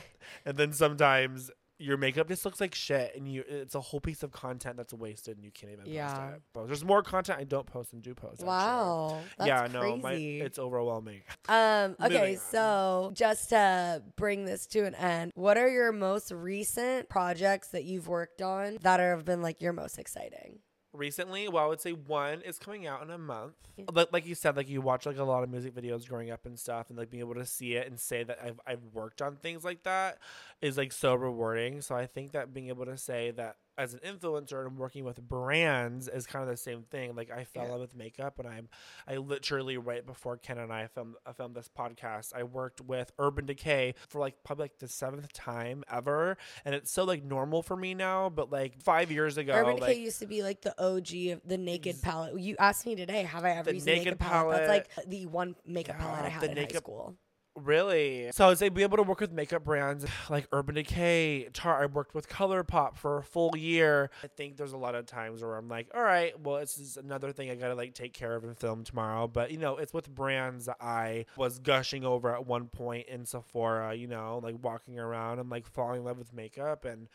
[0.45, 4.23] And then sometimes your makeup just looks like shit and you it's a whole piece
[4.23, 6.13] of content that's wasted and you can't even Yeah.
[6.13, 8.47] post it but there's more content i don't post and do post actually.
[8.47, 14.85] wow that's yeah no my, it's overwhelming Um, okay, so just to bring this to
[14.85, 19.43] an end, what are your most recent projects that you've worked on that have been
[19.43, 20.59] like your most exciting?
[20.93, 23.85] Recently well i would say one is coming out in a month Yeah.
[23.93, 26.47] like, like you said like you watch like a lot of music videos growing up
[26.47, 29.23] and stuff and like being able to see it and say that I've, I've worked
[29.23, 30.19] on things like that
[30.61, 34.01] is like so rewarding so i think that being able to say that as an
[34.01, 37.65] influencer and working with brands is kind of the same thing like i fell Yeah.
[37.65, 38.69] in love with makeup and i'm
[39.09, 42.83] i literally right before ken and i filmed, I uh, filmed this podcast i worked
[42.83, 47.25] with urban decay for like probably like the seventh time ever and it's so like
[47.25, 50.43] normal for me now but like five years ago Urban like, Decay used to be
[50.43, 52.39] like the OG of the naked palette.
[52.39, 54.67] You asked me today, have I ever The used naked Naked palette?
[54.67, 57.15] That's like the one makeup Yeah, palette I had in high school.
[57.57, 58.31] Really?
[58.33, 61.83] So I be able to work with makeup brands like Urban Decay, Tarte.
[61.83, 64.11] I worked with ColourPop for a full year.
[64.23, 66.97] I think there's a lot of times where I'm like, all right, well, this is
[66.97, 69.27] another thing I gotta like take care of and film tomorrow.
[69.27, 73.27] But you know, it's with brands that I was gushing over at one point in
[73.27, 73.95] Sephora.
[73.95, 77.09] You know, like walking around and like falling in love with makeup and.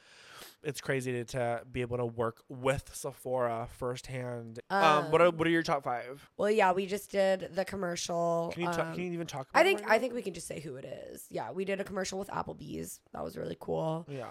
[0.66, 4.60] It's crazy to, to be able to work with Sephora firsthand.
[4.70, 6.30] Um, what are Um, what are your top five?
[6.38, 8.52] Well, yeah, we just did the commercial.
[8.54, 9.50] Can you talk, um, can you even talk?
[9.50, 11.26] about I think right I think we can just say who it is.
[11.30, 13.00] Yeah, we did a commercial with Applebee's.
[13.14, 14.06] That was really cool.
[14.10, 14.28] Yeah.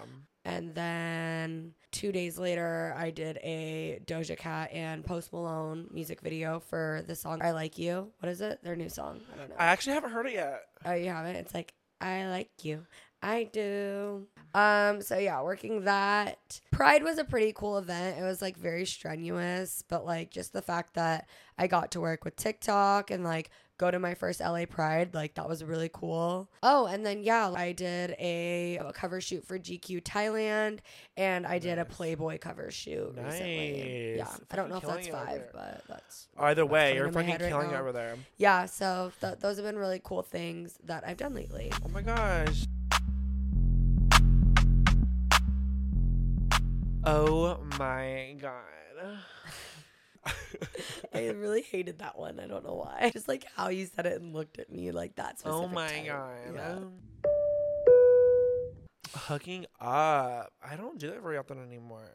[0.47, 6.59] And then two days later, I did a Doja Cat and Post Malone music video
[6.59, 8.63] for the song "I Like You." What is it?
[8.63, 9.21] Their new song.
[9.33, 9.55] I don't know.
[9.57, 10.61] I actually haven't heard it yet.
[10.85, 11.35] Oh, you haven't?
[11.37, 12.85] It's like, I like you.
[13.21, 14.27] I do.
[14.53, 16.61] Um, so yeah, working that.
[16.71, 18.19] Pride was a pretty cool event.
[18.19, 21.27] It was like very strenuous, but like just the fact that
[21.57, 25.35] I got to work with TikTok and like go to my first LA Pride, like
[25.35, 26.49] that was really cool.
[26.63, 30.79] Oh, and then yeah, I did a, a cover shoot for GQ Thailand
[31.17, 34.15] and I did a Playboy cover shoot recently.
[34.17, 34.23] Yeah.
[34.23, 34.39] Nice.
[34.51, 37.11] I don't know if that's killing it over five, but that's Either That's way, you're
[37.11, 38.15] fucking right killing it over there.
[38.37, 41.71] yeah, so th- those have been really cool things that I've done lately.
[41.83, 42.65] Oh my gosh.
[47.03, 48.53] Oh my god.
[51.13, 52.39] I really hated that one.
[52.39, 53.09] I don't know why.
[53.13, 55.39] Just like how you said it and looked at me like that.
[55.45, 56.05] oh my time.
[56.05, 56.31] god.
[56.55, 56.79] Yeah.
[59.13, 60.51] Hooking up.
[60.63, 62.09] I don't do that very often anymore.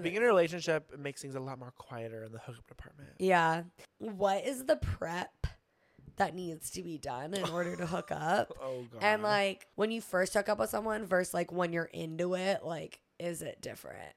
[0.00, 3.10] Being in a relationship makes things a lot more quieter in the hookup department.
[3.18, 3.62] Yeah.
[3.98, 5.46] What is the prep
[6.16, 8.52] that needs to be done in order to hook up?
[8.60, 9.02] Oh god.
[9.02, 12.64] And like when you first hook up with someone versus like when you're into it,
[12.64, 14.12] like is it different?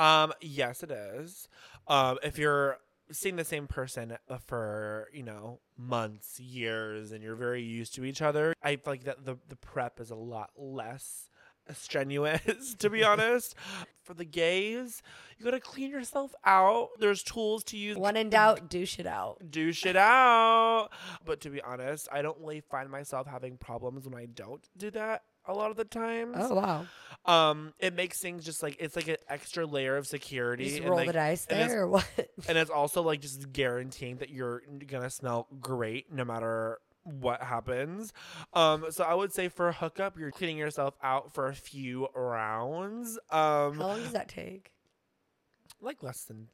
[0.00, 1.46] Um, yes, it is.
[1.86, 2.78] Um, if you're
[3.12, 8.22] seeing the same person for you know months, years, and you're very used to each
[8.22, 11.28] other, I feel like that the the prep is a lot less
[11.72, 12.74] strenuous.
[12.78, 13.54] to be honest,
[14.02, 15.02] for the gays,
[15.38, 16.88] you gotta clean yourself out.
[16.98, 17.96] There's tools to use.
[17.96, 19.38] When in doubt, douche it out.
[19.50, 20.88] do shit out.
[21.24, 24.90] But to be honest, I don't really find myself having problems when I don't do
[24.92, 26.36] that a lot of the times.
[26.38, 26.86] Oh wow.
[27.26, 30.64] Um, it makes things just like it's like an extra layer of security.
[30.64, 32.06] Just and, roll like, the dice there or what?
[32.48, 36.78] and it's also like just guaranteeing that you're gonna smell great no matter
[37.20, 38.12] what happens.
[38.52, 42.08] Um, so I would say for a hookup, you're cleaning yourself out for a few
[42.14, 43.18] rounds.
[43.30, 44.72] Um, How long does that take?
[45.80, 46.48] like less than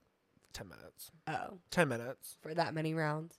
[0.52, 1.10] ten minutes.
[1.26, 2.36] Oh, Ten minutes.
[2.40, 3.34] for that many rounds.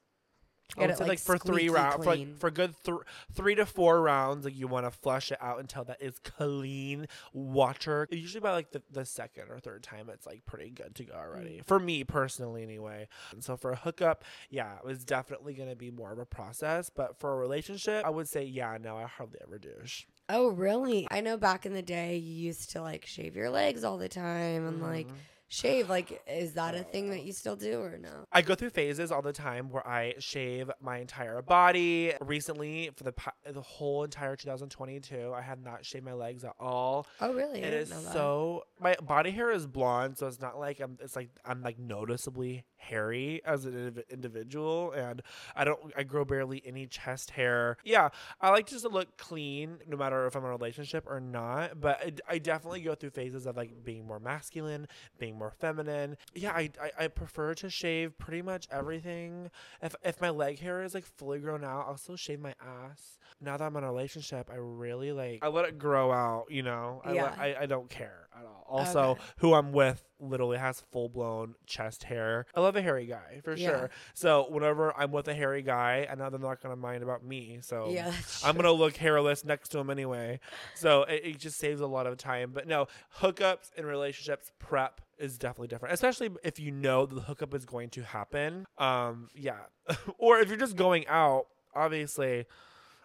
[0.77, 2.97] I would say like, for three rounds, for, like for good th-
[3.33, 7.07] three to four rounds, like you want to flush it out until that is clean
[7.33, 8.07] water.
[8.11, 11.13] Usually by like the, the second or third time, it's like pretty good to go
[11.13, 11.61] already.
[11.65, 13.07] For me personally, anyway.
[13.31, 16.89] And so for a hookup, yeah, it was definitely gonna be more of a process.
[16.89, 20.03] But for a relationship, I would say yeah, no, I hardly ever douche.
[20.29, 21.07] Oh, really?
[21.09, 24.09] I know back in the day you used to like shave your legs all the
[24.09, 25.13] time and like Mhm.
[25.47, 25.89] Shave.
[25.89, 28.25] Like, is that a thing that you still do or no?
[28.31, 32.13] I go through phases all the time where I shave my entire body.
[32.21, 33.13] Recently, for the
[33.51, 37.07] the whole entire 2022, I have not shaved my legs at all.
[37.21, 37.61] Oh, really?
[37.61, 40.97] It is so my body hair is blonde, so it's not like I'm.
[41.01, 45.21] It's like I'm like noticeably hairy as an individual, and
[45.55, 45.79] I don't.
[45.95, 47.77] I grow barely any chest hair.
[47.83, 48.09] Yeah,
[48.41, 51.79] I like just to look clean, no matter if I'm in a relationship or not.
[51.79, 54.87] But I, I definitely go through phases of like being more masculine,
[55.19, 56.17] being more feminine.
[56.33, 59.49] Yeah, I, I I prefer to shave pretty much everything.
[59.81, 63.16] If if my leg hair is like fully grown out, I'll still shave my ass.
[63.41, 66.45] Now that I'm in a relationship, I really like I let it grow out.
[66.49, 67.23] You know, I, Yeah.
[67.23, 68.65] let, I I don't care at all.
[68.67, 69.21] Also, Okay.
[69.37, 72.45] who I'm with literally has full blown chest hair.
[72.55, 73.67] I love a hairy guy for Yeah.
[73.67, 73.89] sure.
[74.13, 77.59] So whenever I'm with a hairy guy, I know they're not gonna mind about me.
[77.61, 78.11] So Yeah,
[78.43, 80.39] I'm gonna look hairless next to him anyway.
[80.73, 82.51] So it, it just saves a lot of time.
[82.53, 82.87] But no,
[83.19, 87.89] hookups and relationships prep is definitely different, especially if you know the hookup is going
[87.91, 88.65] to happen.
[88.77, 89.61] Um, yeah,
[90.19, 92.45] or if you're just going out, obviously,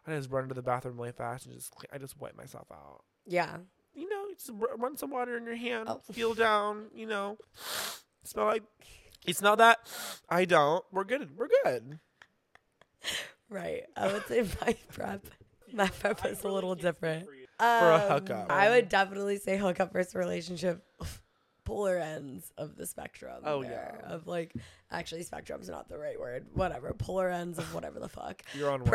[0.06, 3.02] I just run to the bathroom really fast and just I just wipe myself out.
[3.26, 3.56] Yeah.
[3.94, 6.00] You know, just run some water in your hand, Oh.
[6.12, 6.86] feel down.
[6.94, 7.36] You know,
[8.24, 8.62] smell like.
[9.26, 9.78] You smell that?
[10.28, 10.84] I don't.
[10.90, 11.36] We're good.
[11.36, 11.98] We're good.
[13.48, 13.82] Right.
[13.96, 15.26] I would say my prep.
[15.72, 17.26] My prep is a little different.
[17.58, 18.50] For a Um, hookup.
[18.50, 20.82] I would definitely say hookup versus relationship.
[21.64, 23.42] Polar ends of the spectrum.
[23.44, 24.08] Oh, there, yeah.
[24.12, 24.52] Of like,
[24.90, 26.46] actually, spectrum's not the right word.
[26.54, 26.92] Whatever.
[26.92, 28.42] Polar ends of whatever the fuck.
[28.54, 28.90] You're on one.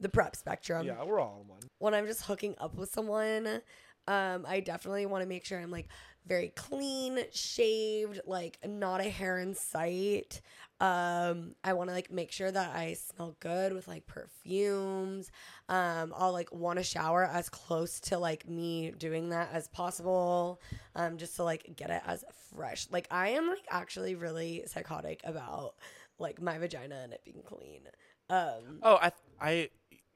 [0.00, 0.02] Prep.
[0.02, 0.86] The prep spectrum.
[0.86, 1.60] Yeah, we're all on one.
[1.78, 3.62] when I'm just hooking up with someone,
[4.08, 5.88] um, I definitely want to make sure I'm like
[6.26, 10.40] very clean, shaved, like not a hair in sight.
[10.80, 15.30] Um, I want to like make sure that I smell good with like perfumes.
[15.68, 20.60] Um, I'll like want to shower as close to like me doing that as possible.
[20.94, 22.86] Um, just to like get it as fresh.
[22.90, 25.74] Like I am like actually really psychotic about
[26.18, 27.82] like my vagina and it being clean.
[28.28, 29.68] Um, Oh, I, I,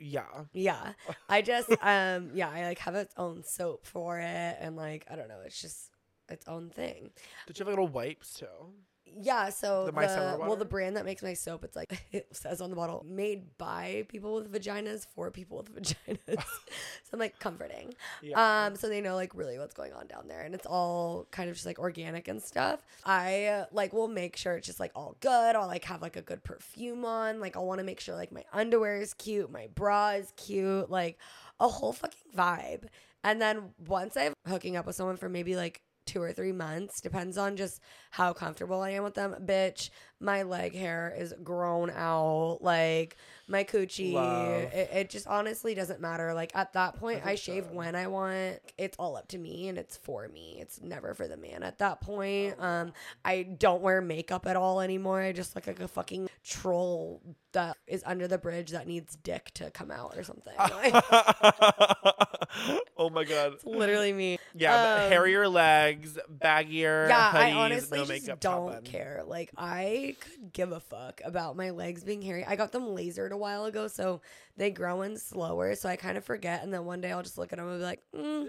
[0.04, 0.44] yeah.
[0.52, 0.92] yeah.
[1.28, 5.16] I just um yeah, I like have its own soap for it and like I
[5.16, 5.90] don't know, it's just
[6.28, 7.10] its own thing.
[7.46, 8.46] Did you have little wipes too?
[9.20, 12.60] Yeah, so The the, well, the brand that makes my soap, it's like it says
[12.60, 16.18] on the bottle, made by people with vaginas for people with vaginas.
[16.26, 17.94] so I'm like comforting.
[18.22, 18.66] Yeah.
[18.66, 21.48] Um, so they know like really what's going on down there, and it's all kind
[21.48, 22.84] of just like organic and stuff.
[23.04, 25.54] I uh, like will make sure it's just like all good.
[25.56, 27.40] I'll like have like a good perfume on.
[27.40, 30.90] Like I'll want to make sure like my underwear is cute, my bra is cute,
[30.90, 31.18] like
[31.60, 32.84] a whole fucking vibe.
[33.22, 37.00] And then once I'm hooking up with someone for maybe like two or three months,
[37.00, 37.80] depends on just
[38.10, 39.34] how comfortable I am with them.
[39.44, 39.90] Bitch,
[40.20, 44.14] my leg hair is grown out, like my coochie.
[44.72, 46.32] It, it just honestly doesn't matter.
[46.32, 47.76] Like at that point, That's I shave good.
[47.76, 48.58] when I want.
[48.78, 50.56] It's all up to me and it's for me.
[50.60, 52.54] It's never for the man at that point.
[52.58, 52.92] Um,
[53.24, 55.20] I don't wear makeup at all anymore.
[55.20, 57.20] I just look like a fucking troll
[57.52, 60.54] that is under the bridge that needs dick to come out or something.
[62.96, 63.54] Oh my god.
[63.54, 64.38] it's literally me.
[64.54, 68.40] Yeah, Um, hairier legs, baggier Yeah, hoodies, I honestly no just makeup.
[68.40, 69.22] don't care.
[69.26, 72.44] Like I could give a fuck about my legs being hairy.
[72.44, 74.20] I got them lasered a while ago, so
[74.56, 75.74] they grow in slower.
[75.74, 77.78] So I kind of forget, and then one day I'll just look at them and
[77.80, 78.48] be like, mm,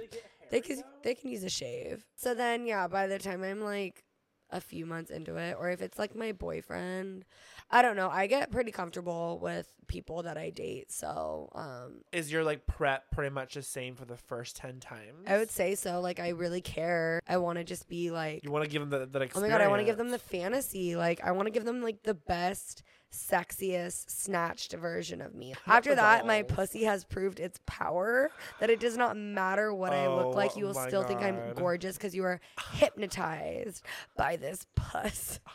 [0.52, 2.06] they can they can use a shave.
[2.16, 4.04] So then yeah, by the time I'm like
[4.52, 7.26] a few months into it, or if it's like my boyfriend,
[7.70, 8.10] I don't know.
[8.10, 10.92] I get pretty comfortable with people that I date.
[10.92, 15.26] So um, Is your like prep pretty much the same for the first ten times?
[15.28, 16.00] I would say so.
[16.00, 17.20] Like I really care.
[17.28, 19.48] I want to just be like You want to give them the, that Oh my
[19.48, 20.96] god, I want to give them the fantasy.
[20.96, 25.56] Like I want to give them like the best, sexiest, snatched version of me.
[25.68, 30.08] After that, my pussy has proved its power that it does not matter what I
[30.08, 30.52] look like.
[30.56, 32.40] Oh You will still think I'm gorgeous because you are
[32.74, 33.84] hypnotized
[34.16, 35.40] by this puss.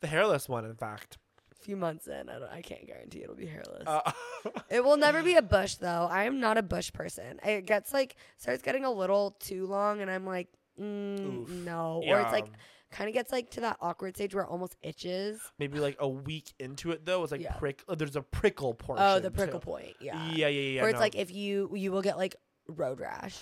[0.00, 0.64] the hairless one.
[0.64, 1.18] In fact,
[1.52, 3.84] A few months in, I, don't, I can't guarantee it'll be hairless.
[3.86, 4.12] uh,
[4.70, 6.08] It will never be a bush though.
[6.10, 7.40] I am not a bush person.
[7.44, 10.48] It gets like starts getting a little too long, and I'm like,
[10.80, 12.02] mm, no.
[12.06, 12.46] Or it's like
[12.90, 15.40] kind of gets like to that awkward stage where it almost itches.
[15.58, 17.52] maybe like a week into it though, it's like Yeah.
[17.52, 17.82] prick.
[17.88, 19.04] uh, There's a prickle portion.
[19.06, 19.66] Oh, the prickle too.
[19.66, 19.96] point.
[20.00, 20.30] Yeah.
[20.30, 20.82] Yeah, yeah, yeah.
[20.84, 22.36] or it's no, like if you you will get like
[22.68, 23.36] road rash.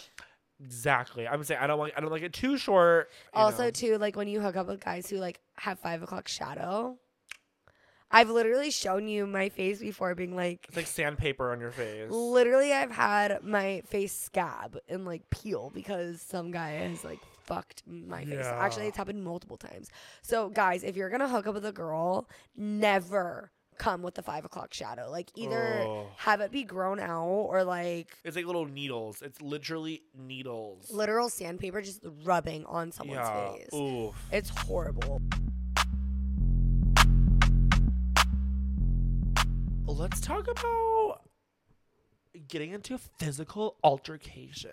[0.65, 1.27] Exactly.
[1.27, 3.11] I'm saying I don't like I don't like it too short.
[3.33, 3.71] Also, know.
[3.71, 6.97] too, like when you hook up with guys who like have five o'clock shadow.
[8.09, 12.09] I've literally shown you my face before, being like, it's like sandpaper on your face.
[12.09, 17.83] literally, I've had my face scab and like peel because some guy has like fucked
[17.87, 18.45] my face.
[18.45, 19.91] Actually, it's happened multiple times.
[20.23, 24.45] So, guys, if you're gonna hook up with a girl, never come with the five
[24.45, 25.11] o'clock shadow.
[25.11, 26.09] Like, either Oh.
[26.16, 29.22] have it be grown out or like It's like little needles.
[29.22, 30.91] It's literally needles.
[30.91, 33.53] literal sandpaper just rubbing on someone's yeah.
[33.53, 33.72] face.
[33.74, 34.14] Oof.
[34.33, 35.20] It's horrible.
[39.87, 41.22] Let's talk about
[42.49, 44.72] getting into physical altercations,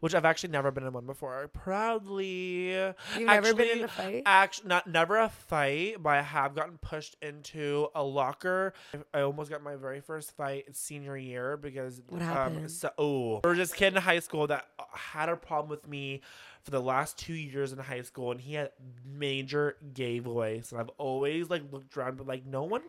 [0.00, 1.48] which I've actually never been in one before.
[1.48, 2.94] Proudly, You've
[3.26, 4.22] never been in a fight?
[4.26, 8.72] Actually, not never a fight, but I have gotten pushed into a locker.
[9.14, 12.70] I almost got my very first fight senior year because What Um, happened?
[12.70, 16.20] so, oh, there was this kid in high school that had a problem with me
[16.62, 18.72] for the last two years in high school, and he had
[19.04, 22.82] major gay voice, and I've always like looked around, but like no one,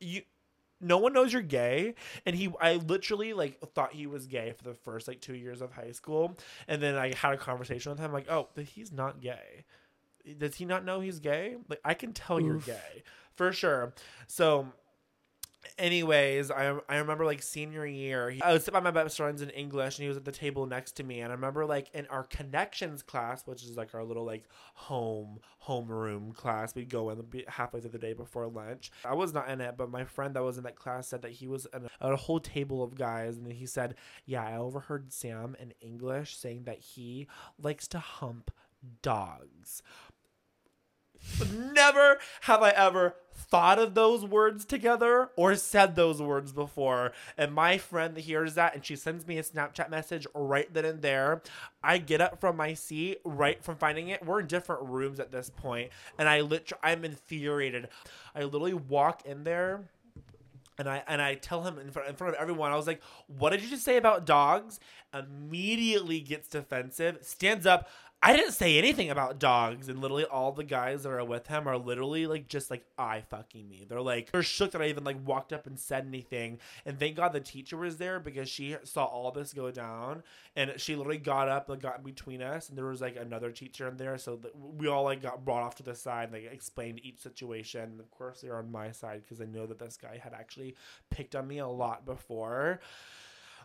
[0.00, 0.22] you.
[0.80, 2.50] No one knows you're gay, and he.
[2.60, 5.92] I literally like thought he was gay for the first like two years of high
[5.92, 6.36] school,
[6.68, 8.12] and then I had a conversation with him.
[8.12, 9.64] like, oh, he's not gay.
[10.38, 11.56] Does he not know he's gay?
[11.68, 13.02] Like, I can tell you're gay
[13.34, 13.94] for sure.
[14.26, 14.68] So,
[15.80, 19.42] anyways, I I remember like senior year, he, I was sitting by my best friends
[19.42, 21.90] in English, and he was at the table next to me, and I remember like
[21.94, 27.10] in our connections class, which is like our little like home homeroom class, we'd go
[27.10, 28.90] in halfway through the day before lunch.
[29.04, 31.32] I was not in it, but my friend that was in that class said that
[31.32, 33.94] he was in a, a whole table of guys, and he said,
[34.26, 37.26] "Yeah, I overheard Sam in English saying that he
[37.60, 38.50] likes to hump
[39.02, 39.82] dogs."
[41.54, 47.12] Never have I ever thought of those words together or said those words before.
[47.36, 51.02] And my friend hears that and she sends me a Snapchat message right then and
[51.02, 51.42] there.
[51.82, 54.24] I get up from my seat right from finding it.
[54.24, 57.88] We're in different rooms at this point, and I literally I'm infuriated.
[58.34, 59.88] I literally walk in there
[60.80, 63.02] and I and I tell him in front, in front of everyone, I was like,
[63.26, 64.80] "What did you just say about dogs?"
[65.12, 67.88] Immediately gets defensive, stands up.
[68.22, 71.66] I didn't say anything about dogs, and literally all the guys that are with him
[71.66, 73.86] are literally like just like I fucking me.
[73.88, 76.58] They're like they're shook that I even like walked up and said anything.
[76.84, 80.22] And thank God the teacher was there because she saw all this go down,
[80.54, 82.68] and she literally got up and got between us.
[82.68, 85.76] And there was like another teacher in there, so we all like got brought off
[85.76, 87.82] to the side, and, like explained each situation.
[87.84, 90.76] And of course, they're on my side because I know that this guy had actually
[91.08, 92.80] picked on me a lot before.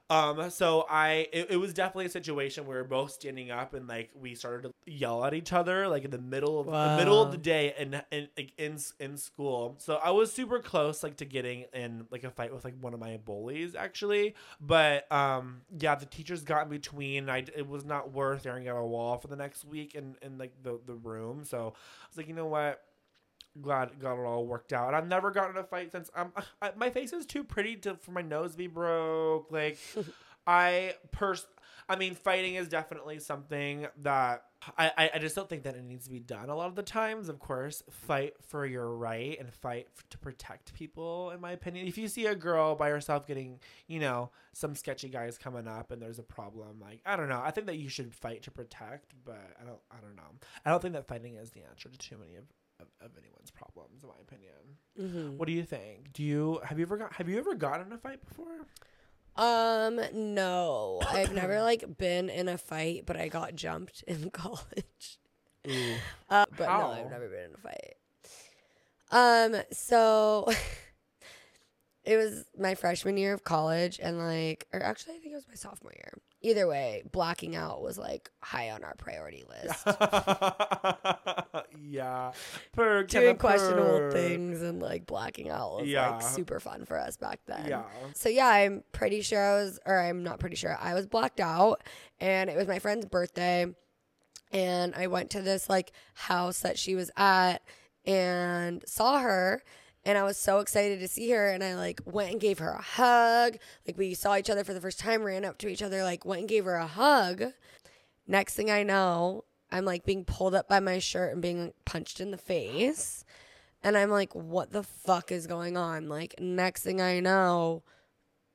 [0.09, 3.73] Um, so I it, it was definitely a situation where we were both standing up
[3.73, 6.95] and like we started to yell at each other like in the middle of the
[6.97, 9.75] middle of the day and in, like, in in school.
[9.79, 12.93] So I was super close like to getting in like a fight with like one
[12.93, 17.27] of my bullies actually, but um yeah, the teachers got in between.
[17.27, 20.37] I it was not worth staring at a wall for the next week in in
[20.37, 21.43] like the the room.
[21.45, 22.79] So I was like, you know what?
[23.61, 24.87] Glad got it all worked out.
[24.87, 26.09] And I've never gotten in a fight since.
[26.15, 26.31] Um,
[26.61, 29.51] I, my face is too pretty to for my nose to be broke.
[29.51, 29.77] Like,
[30.47, 31.45] I pers.
[31.87, 34.45] I mean, fighting is definitely something that
[34.75, 36.75] I, I I just don't think that it needs to be done a lot of
[36.75, 37.29] the times.
[37.29, 41.29] Of course, fight for your right and fight f- to protect people.
[41.29, 45.09] In my opinion, if you see a girl by herself getting, you know, some sketchy
[45.09, 47.41] guys coming up and there's a problem, like I don't know.
[47.43, 49.79] I think that you should fight to protect, but I don't.
[49.91, 50.39] I don't know.
[50.65, 52.45] I don't think that fighting is the answer to too many of
[52.79, 54.51] of, of anyone's problems, in my opinion.
[54.99, 55.37] Mm-hmm.
[55.37, 56.13] What do you think?
[56.13, 58.67] Do you have you ever got have you ever gotten in a fight before?
[59.35, 65.19] Um, no, I've never like been in a fight, but I got jumped in college.
[66.29, 67.95] Uh, but no, I've never been in a fight.
[69.11, 70.51] Um, so
[72.05, 75.47] it was my freshman year of college, and like, or actually, I think it was
[75.47, 76.13] my sophomore year.
[76.41, 79.83] Either way, blacking out was like high on our priority list.
[81.81, 82.31] yeah.
[82.73, 86.11] Per Doing questionable things and like blacking out was Yeah.
[86.11, 87.65] like super fun for us back then.
[87.67, 87.83] Yeah.
[88.13, 90.77] So yeah, I'm pretty sure I was, or I'm not pretty sure.
[90.79, 91.81] I was blacked out,
[92.19, 93.65] and it was my friend's birthday,
[94.51, 97.63] and I went to this like house that she was at,
[98.05, 99.63] and saw her,
[100.05, 102.71] and I was so excited to see her, and I like went and gave her
[102.71, 103.57] a hug.
[103.87, 106.25] Like we saw each other for the first time, ran up to each other, like
[106.25, 107.43] went and gave her a hug.
[108.27, 112.19] Next thing I know, I'm like being pulled up by my shirt and being punched
[112.19, 113.25] in the face.
[113.83, 116.09] And I'm like, what the fuck is going on?
[116.09, 117.83] Like, next thing I know,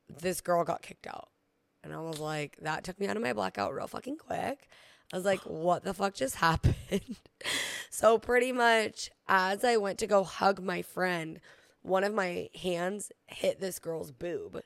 [0.08, 1.28] this girl got kicked out.
[1.84, 4.68] And I was like, that took me out of my blackout real fucking quick.
[5.12, 7.16] I was like, what the fuck just happened?
[7.90, 11.40] so, pretty much, as I went to go hug my friend,
[11.82, 14.62] one of my hands hit this girl's boob.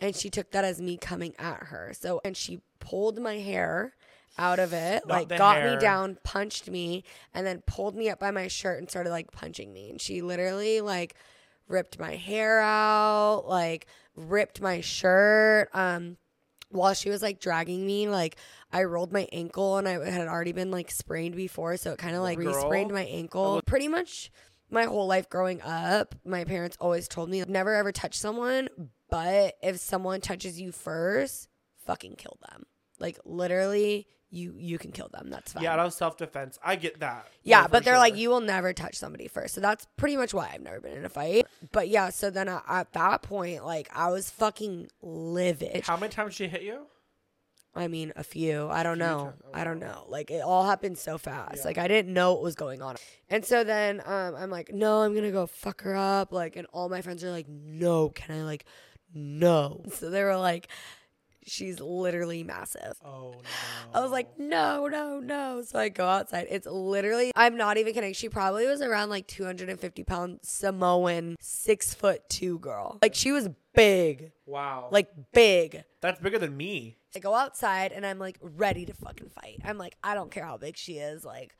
[0.00, 1.92] And she took that as me coming at her.
[1.98, 3.94] So, and she pulled my hair
[4.38, 5.74] out of it, Not like got hair.
[5.74, 7.02] me down, punched me,
[7.32, 9.88] and then pulled me up by my shirt and started like punching me.
[9.88, 11.14] And she literally like
[11.68, 15.70] ripped my hair out, like ripped my shirt.
[15.72, 16.18] Um,
[16.76, 18.36] while she was like dragging me, like
[18.72, 22.16] I rolled my ankle and I had already been like sprained before, so it kind
[22.16, 22.54] of like Girl.
[22.54, 23.56] re-sprained my ankle.
[23.58, 23.60] Oh.
[23.66, 24.30] Pretty much
[24.70, 28.68] my whole life growing up, my parents always told me never ever touch someone,
[29.10, 31.48] but if someone touches you first,
[31.86, 32.64] fucking kill them.
[32.98, 34.06] Like literally,
[34.36, 35.30] you you can kill them.
[35.30, 35.62] That's fine.
[35.62, 36.58] Yeah, that was self defense.
[36.62, 37.26] I get that.
[37.42, 39.54] Yeah, but they're like, you will never touch somebody first.
[39.54, 41.46] So that's pretty much why I've never been in a fight.
[41.72, 45.84] But yeah, so then I, at that point, like, I was fucking livid.
[45.84, 46.86] How many times did she hit you?
[47.74, 48.68] I mean, a few.
[48.68, 49.34] I don't know.
[49.44, 50.06] Oh, I don't know.
[50.08, 51.58] Like, it all happened so fast.
[51.58, 51.64] Yeah.
[51.64, 52.96] Like, I didn't know what was going on.
[53.28, 56.32] And so then um, I'm like, no, I'm going to go fuck her up.
[56.32, 58.64] Like, and all my friends are like, no, can I, like,
[59.12, 59.84] no.
[59.92, 60.68] So they were like,
[61.46, 62.94] she's literally massive.
[63.04, 63.40] Oh no.
[63.94, 65.62] I was like, no, no, no.
[65.62, 66.46] So I go outside.
[66.50, 68.12] It's literally, I'm not even kidding.
[68.12, 72.98] She probably was around like 250 pound Samoan, six foot two girl.
[73.00, 74.88] Like she was big, wow.
[74.90, 75.84] like big.
[76.00, 76.98] that's bigger than me.
[77.14, 79.60] I go outside and I'm like ready to fucking fight.
[79.64, 81.24] I'm like, I don't care how big she is.
[81.24, 81.54] Like,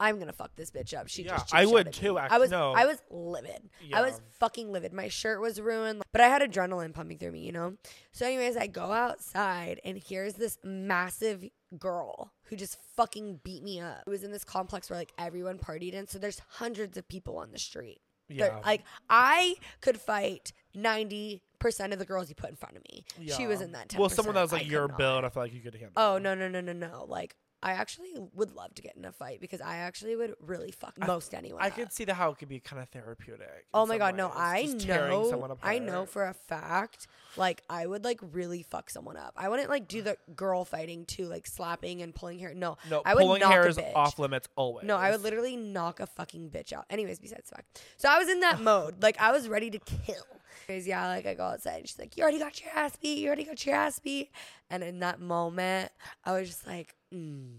[0.00, 1.08] I'm gonna fuck this bitch up.
[1.08, 2.72] She Yeah, just I would too, I was no.
[2.72, 3.68] I was livid.
[3.92, 4.92] I was fucking livid.
[4.94, 7.76] My shirt was ruined, but I had adrenaline pumping through me, you know.
[8.12, 11.44] So, anyways, I go outside and here's this massive
[11.78, 14.02] girl who just fucking beat me up.
[14.06, 17.36] It was in this complex where like everyone partied in, so there's hundreds of people
[17.36, 18.00] on the street.
[18.28, 18.60] They're- Yeah.
[18.64, 23.04] Like I could fight ninety percent of the girls you put in front of me.
[23.18, 23.36] Yeah.
[23.36, 23.88] She was in that.
[23.88, 23.98] 10%.
[23.98, 25.92] Well, someone that was like could your build, I feel like you could handle.
[25.96, 27.04] Oh no no no no no!
[27.08, 30.70] Like I actually would love to get in a fight because I actually would really
[30.70, 31.62] fuck most anyone.
[31.62, 31.74] I up.
[31.74, 33.66] could see the how it could be kind of therapeutic.
[33.74, 34.32] Oh my god, no!
[34.34, 35.58] I just know.
[35.62, 37.06] I know for a fact.
[37.36, 39.34] Like I would like really fuck someone up.
[39.36, 42.54] I wouldn't like do the girl fighting too, like slapping and pulling hair.
[42.54, 44.86] No, No, I would pulling knock hair is off limits always.
[44.86, 46.86] No, I would literally knock a fucking bitch out.
[46.90, 47.82] Anyways, besides the fact.
[47.98, 49.02] So I was in that mode.
[49.02, 50.24] Like I was ready to kill.
[50.68, 53.18] Anyways, yeah, like I go outside and she's like, You already got your ass beat,
[53.18, 54.30] you already got your ass beat.
[54.70, 55.90] And in that moment,
[56.24, 57.58] I was just like, mm,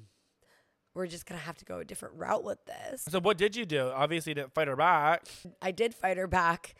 [0.93, 3.03] we're just gonna have to go a different route with this.
[3.09, 3.91] So what did you do?
[3.93, 5.25] Obviously, you didn't fight her back.
[5.61, 6.75] I did fight her back,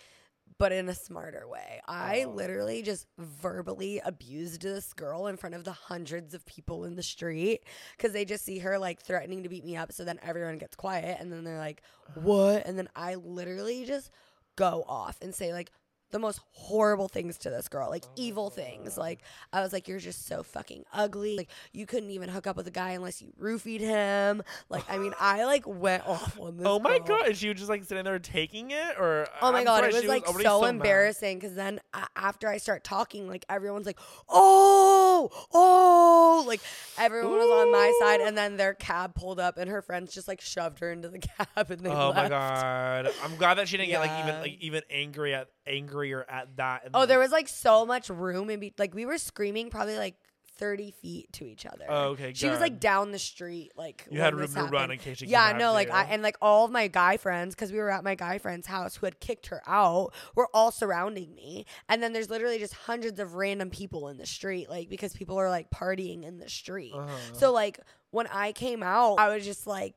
[0.58, 1.82] but in a smarter way.
[1.88, 2.32] I Oh.
[2.32, 7.04] literally just verbally abused this girl in front of the hundreds of people in the
[7.04, 7.64] street
[7.98, 9.92] because they just see her like threatening to beat me up.
[9.92, 11.82] So then everyone gets quiet and then they're like,
[12.16, 12.66] what?
[12.66, 14.12] And then I literally just
[14.58, 15.72] go off and say, like,
[16.12, 18.98] the most horrible things to this girl, like evil things.
[18.98, 21.38] Like I was like, you're just so fucking ugly.
[21.38, 24.44] Like you couldn't even hook up with a guy unless you roofied him.
[24.70, 26.68] Like I mean, I like went off on this.
[26.68, 27.20] Oh my girl.
[27.20, 27.28] god!
[27.28, 29.94] And she was just like sitting there taking it, or Oh my I'm god, it
[29.94, 30.70] was like already so mad.
[30.70, 34.00] embarrassing because then uh, after I start talking, like everyone's like,
[34.30, 36.62] "Oh, oh!" Like
[36.98, 40.28] everyone was on my side, and then their cab pulled up, and her friends just
[40.28, 43.10] like shoved her into the cab, and they Oh my god!
[43.24, 46.90] I'm glad that she didn't get like even like even angry at angrier at that.
[46.94, 50.16] Oh, there was like so much room and be- like we were screaming probably like
[50.62, 51.86] 30 feet to each other.
[51.90, 55.00] Oh, okay, She was like down the street, like You had room to run in
[55.00, 57.80] case she Yeah, no, like I and like all of my guy friends, because we
[57.80, 61.66] were at my guy friend's house who had kicked her out, were all surrounding me.
[61.90, 65.40] And then there's literally just hundreds of random people in the street, like because people
[65.40, 66.94] are like partying in the street.
[66.94, 67.10] Uh-huh.
[67.34, 67.80] So like
[68.12, 69.96] when I came out, I was just like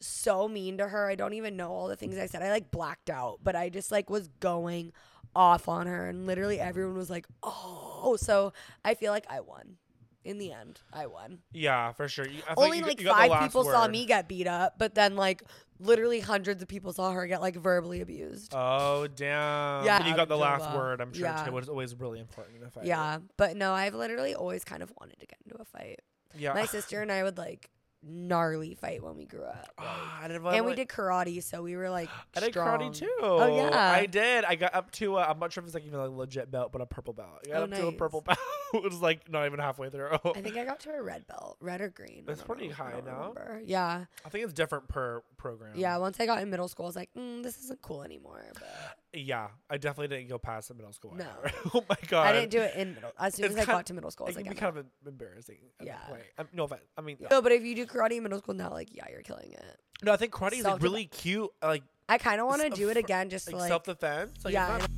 [0.00, 1.08] so mean to her.
[1.08, 2.42] I don't even know all the things I said.
[2.42, 4.92] I like blacked out, but I just like was going
[5.34, 8.52] off on her and literally everyone was like, "Oh." So
[8.84, 9.76] I feel like I won.
[10.24, 11.38] In the end, I won.
[11.52, 12.26] yeah, for sure.
[12.26, 15.14] You- Only you, like you got five people saw me get beat up, but then
[15.14, 15.44] like
[15.78, 18.52] literally hundreds of people saw her get like verbally abused.
[18.52, 19.84] Oh damn!
[19.84, 21.00] Yeah, but you got the last word.
[21.00, 21.44] I'm sure Yeah.
[21.44, 21.52] too.
[21.52, 22.86] Which is always really important in a fight.
[22.86, 26.00] yeah, but no, I've literally always kind of wanted to get into a fight.
[26.36, 26.54] yeah.
[26.54, 27.70] My sister and I would like
[28.08, 29.68] gnarly fight when we grew up.
[29.78, 32.50] like- Ah, I didn't and we like- did karate, so we were like I did
[32.52, 32.78] strong.
[32.80, 33.10] karate too.
[33.20, 34.44] Oh yeah, I did.
[34.44, 35.18] I got up to.
[35.18, 37.40] I'm not sure if it's like even a legit belt, but a purple belt.
[37.46, 38.38] I got Oh, up to a purple belt.
[38.74, 40.10] it was like not even halfway through.
[40.24, 42.24] I think I got to a red belt, red or green.
[42.26, 42.74] I That's pretty know.
[42.74, 43.18] High now.
[43.18, 43.60] remember.
[43.64, 45.72] Yeah, I think it's different per program.
[45.76, 45.96] yeah.
[45.98, 48.44] Once I got in middle school, I was like, mm, this isn't cool anymore.
[48.54, 51.14] But Yeah, I definitely didn't go past the middle school.
[51.14, 51.26] No.
[51.74, 52.26] oh my god.
[52.26, 53.12] I didn't do it in middle.
[53.18, 54.86] As soon It's as I got to middle school, I It was like, kind of
[55.06, 55.56] embarrassing.
[55.82, 55.96] Yeah.
[56.08, 56.22] point.
[56.36, 56.82] Um, no offense.
[56.98, 59.22] I mean, No, but if you do karate in middle school now, like, yeah, you're
[59.22, 59.80] killing it.
[60.02, 60.12] no.
[60.12, 61.50] I think karate is like really cute.
[61.62, 64.44] Like, I kind of want to do it again, just like, like, self defense.
[64.44, 64.78] Like, yeah.
[64.78, 64.90] not-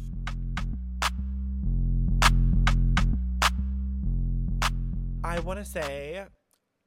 [5.24, 6.24] I want to say,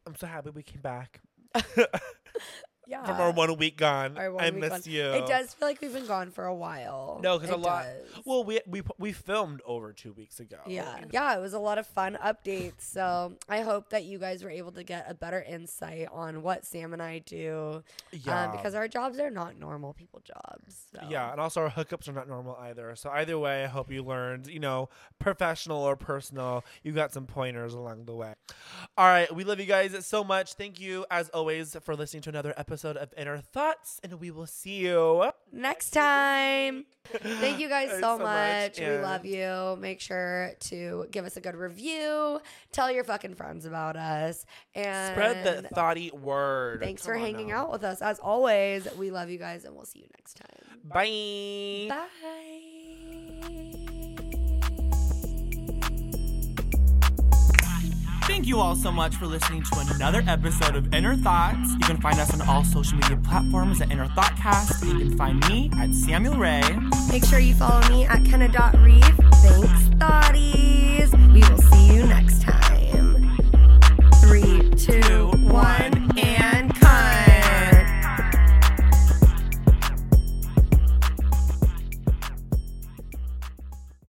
[0.05, 1.21] I'm so happy we came back
[2.91, 3.05] yeah.
[3.05, 4.17] from our one week gone.
[4.17, 4.81] Our one I week miss gone.
[4.85, 5.03] you.
[5.03, 7.19] It does feel like we've been gone for a while.
[7.23, 7.85] No, because a lot.
[7.85, 8.23] does.
[8.25, 10.57] Well, we we we filmed over two weeks ago.
[10.67, 10.95] Yeah.
[10.95, 11.07] you know?
[11.11, 12.81] Yeah, it was a lot of fun updates.
[12.81, 16.65] So I hope that you guys were able to get a better insight on what
[16.65, 17.83] Sam and I do.
[18.11, 18.45] Yeah.
[18.45, 20.87] Um, because our jobs are not normal people jobs.
[20.93, 21.07] So.
[21.09, 22.93] Yeah, and also our hookups are not normal either.
[22.95, 26.65] So either way, I hope you learned, you know, professional or personal.
[26.83, 28.33] You got some pointers along the way.
[28.97, 30.53] All right, we love you guys so much.
[30.53, 34.45] Thank you, as always, for listening to another episode of Inner Thoughts, and we will
[34.45, 36.85] see you Next time.
[37.05, 38.77] Thank you guys so, so much.
[38.77, 39.75] much, We love you.
[39.79, 42.39] Make sure to give us a good review.
[42.71, 44.45] Tell your fucking friends about us.
[44.75, 46.79] And Spread the thoughty word.
[46.81, 47.63] thanks Come for hanging now.
[47.63, 48.01] out with us.
[48.01, 50.79] As always, we love you guys and we'll see you next time.
[50.85, 51.87] Bye.
[51.89, 52.80] Bye.
[58.31, 61.73] Thank you all so much for listening to another episode of Inner Thoughts.
[61.73, 64.87] You can find us on all social media platforms at Inner Thoughtcast.
[64.87, 66.63] You can find me at Samuel Ray.
[67.09, 69.03] Make sure you follow me at Kenna.reeve.
[69.03, 71.11] Thanks, thoughties.
[71.33, 73.37] We will see you next time.
[74.21, 76.40] Three, two, one, and.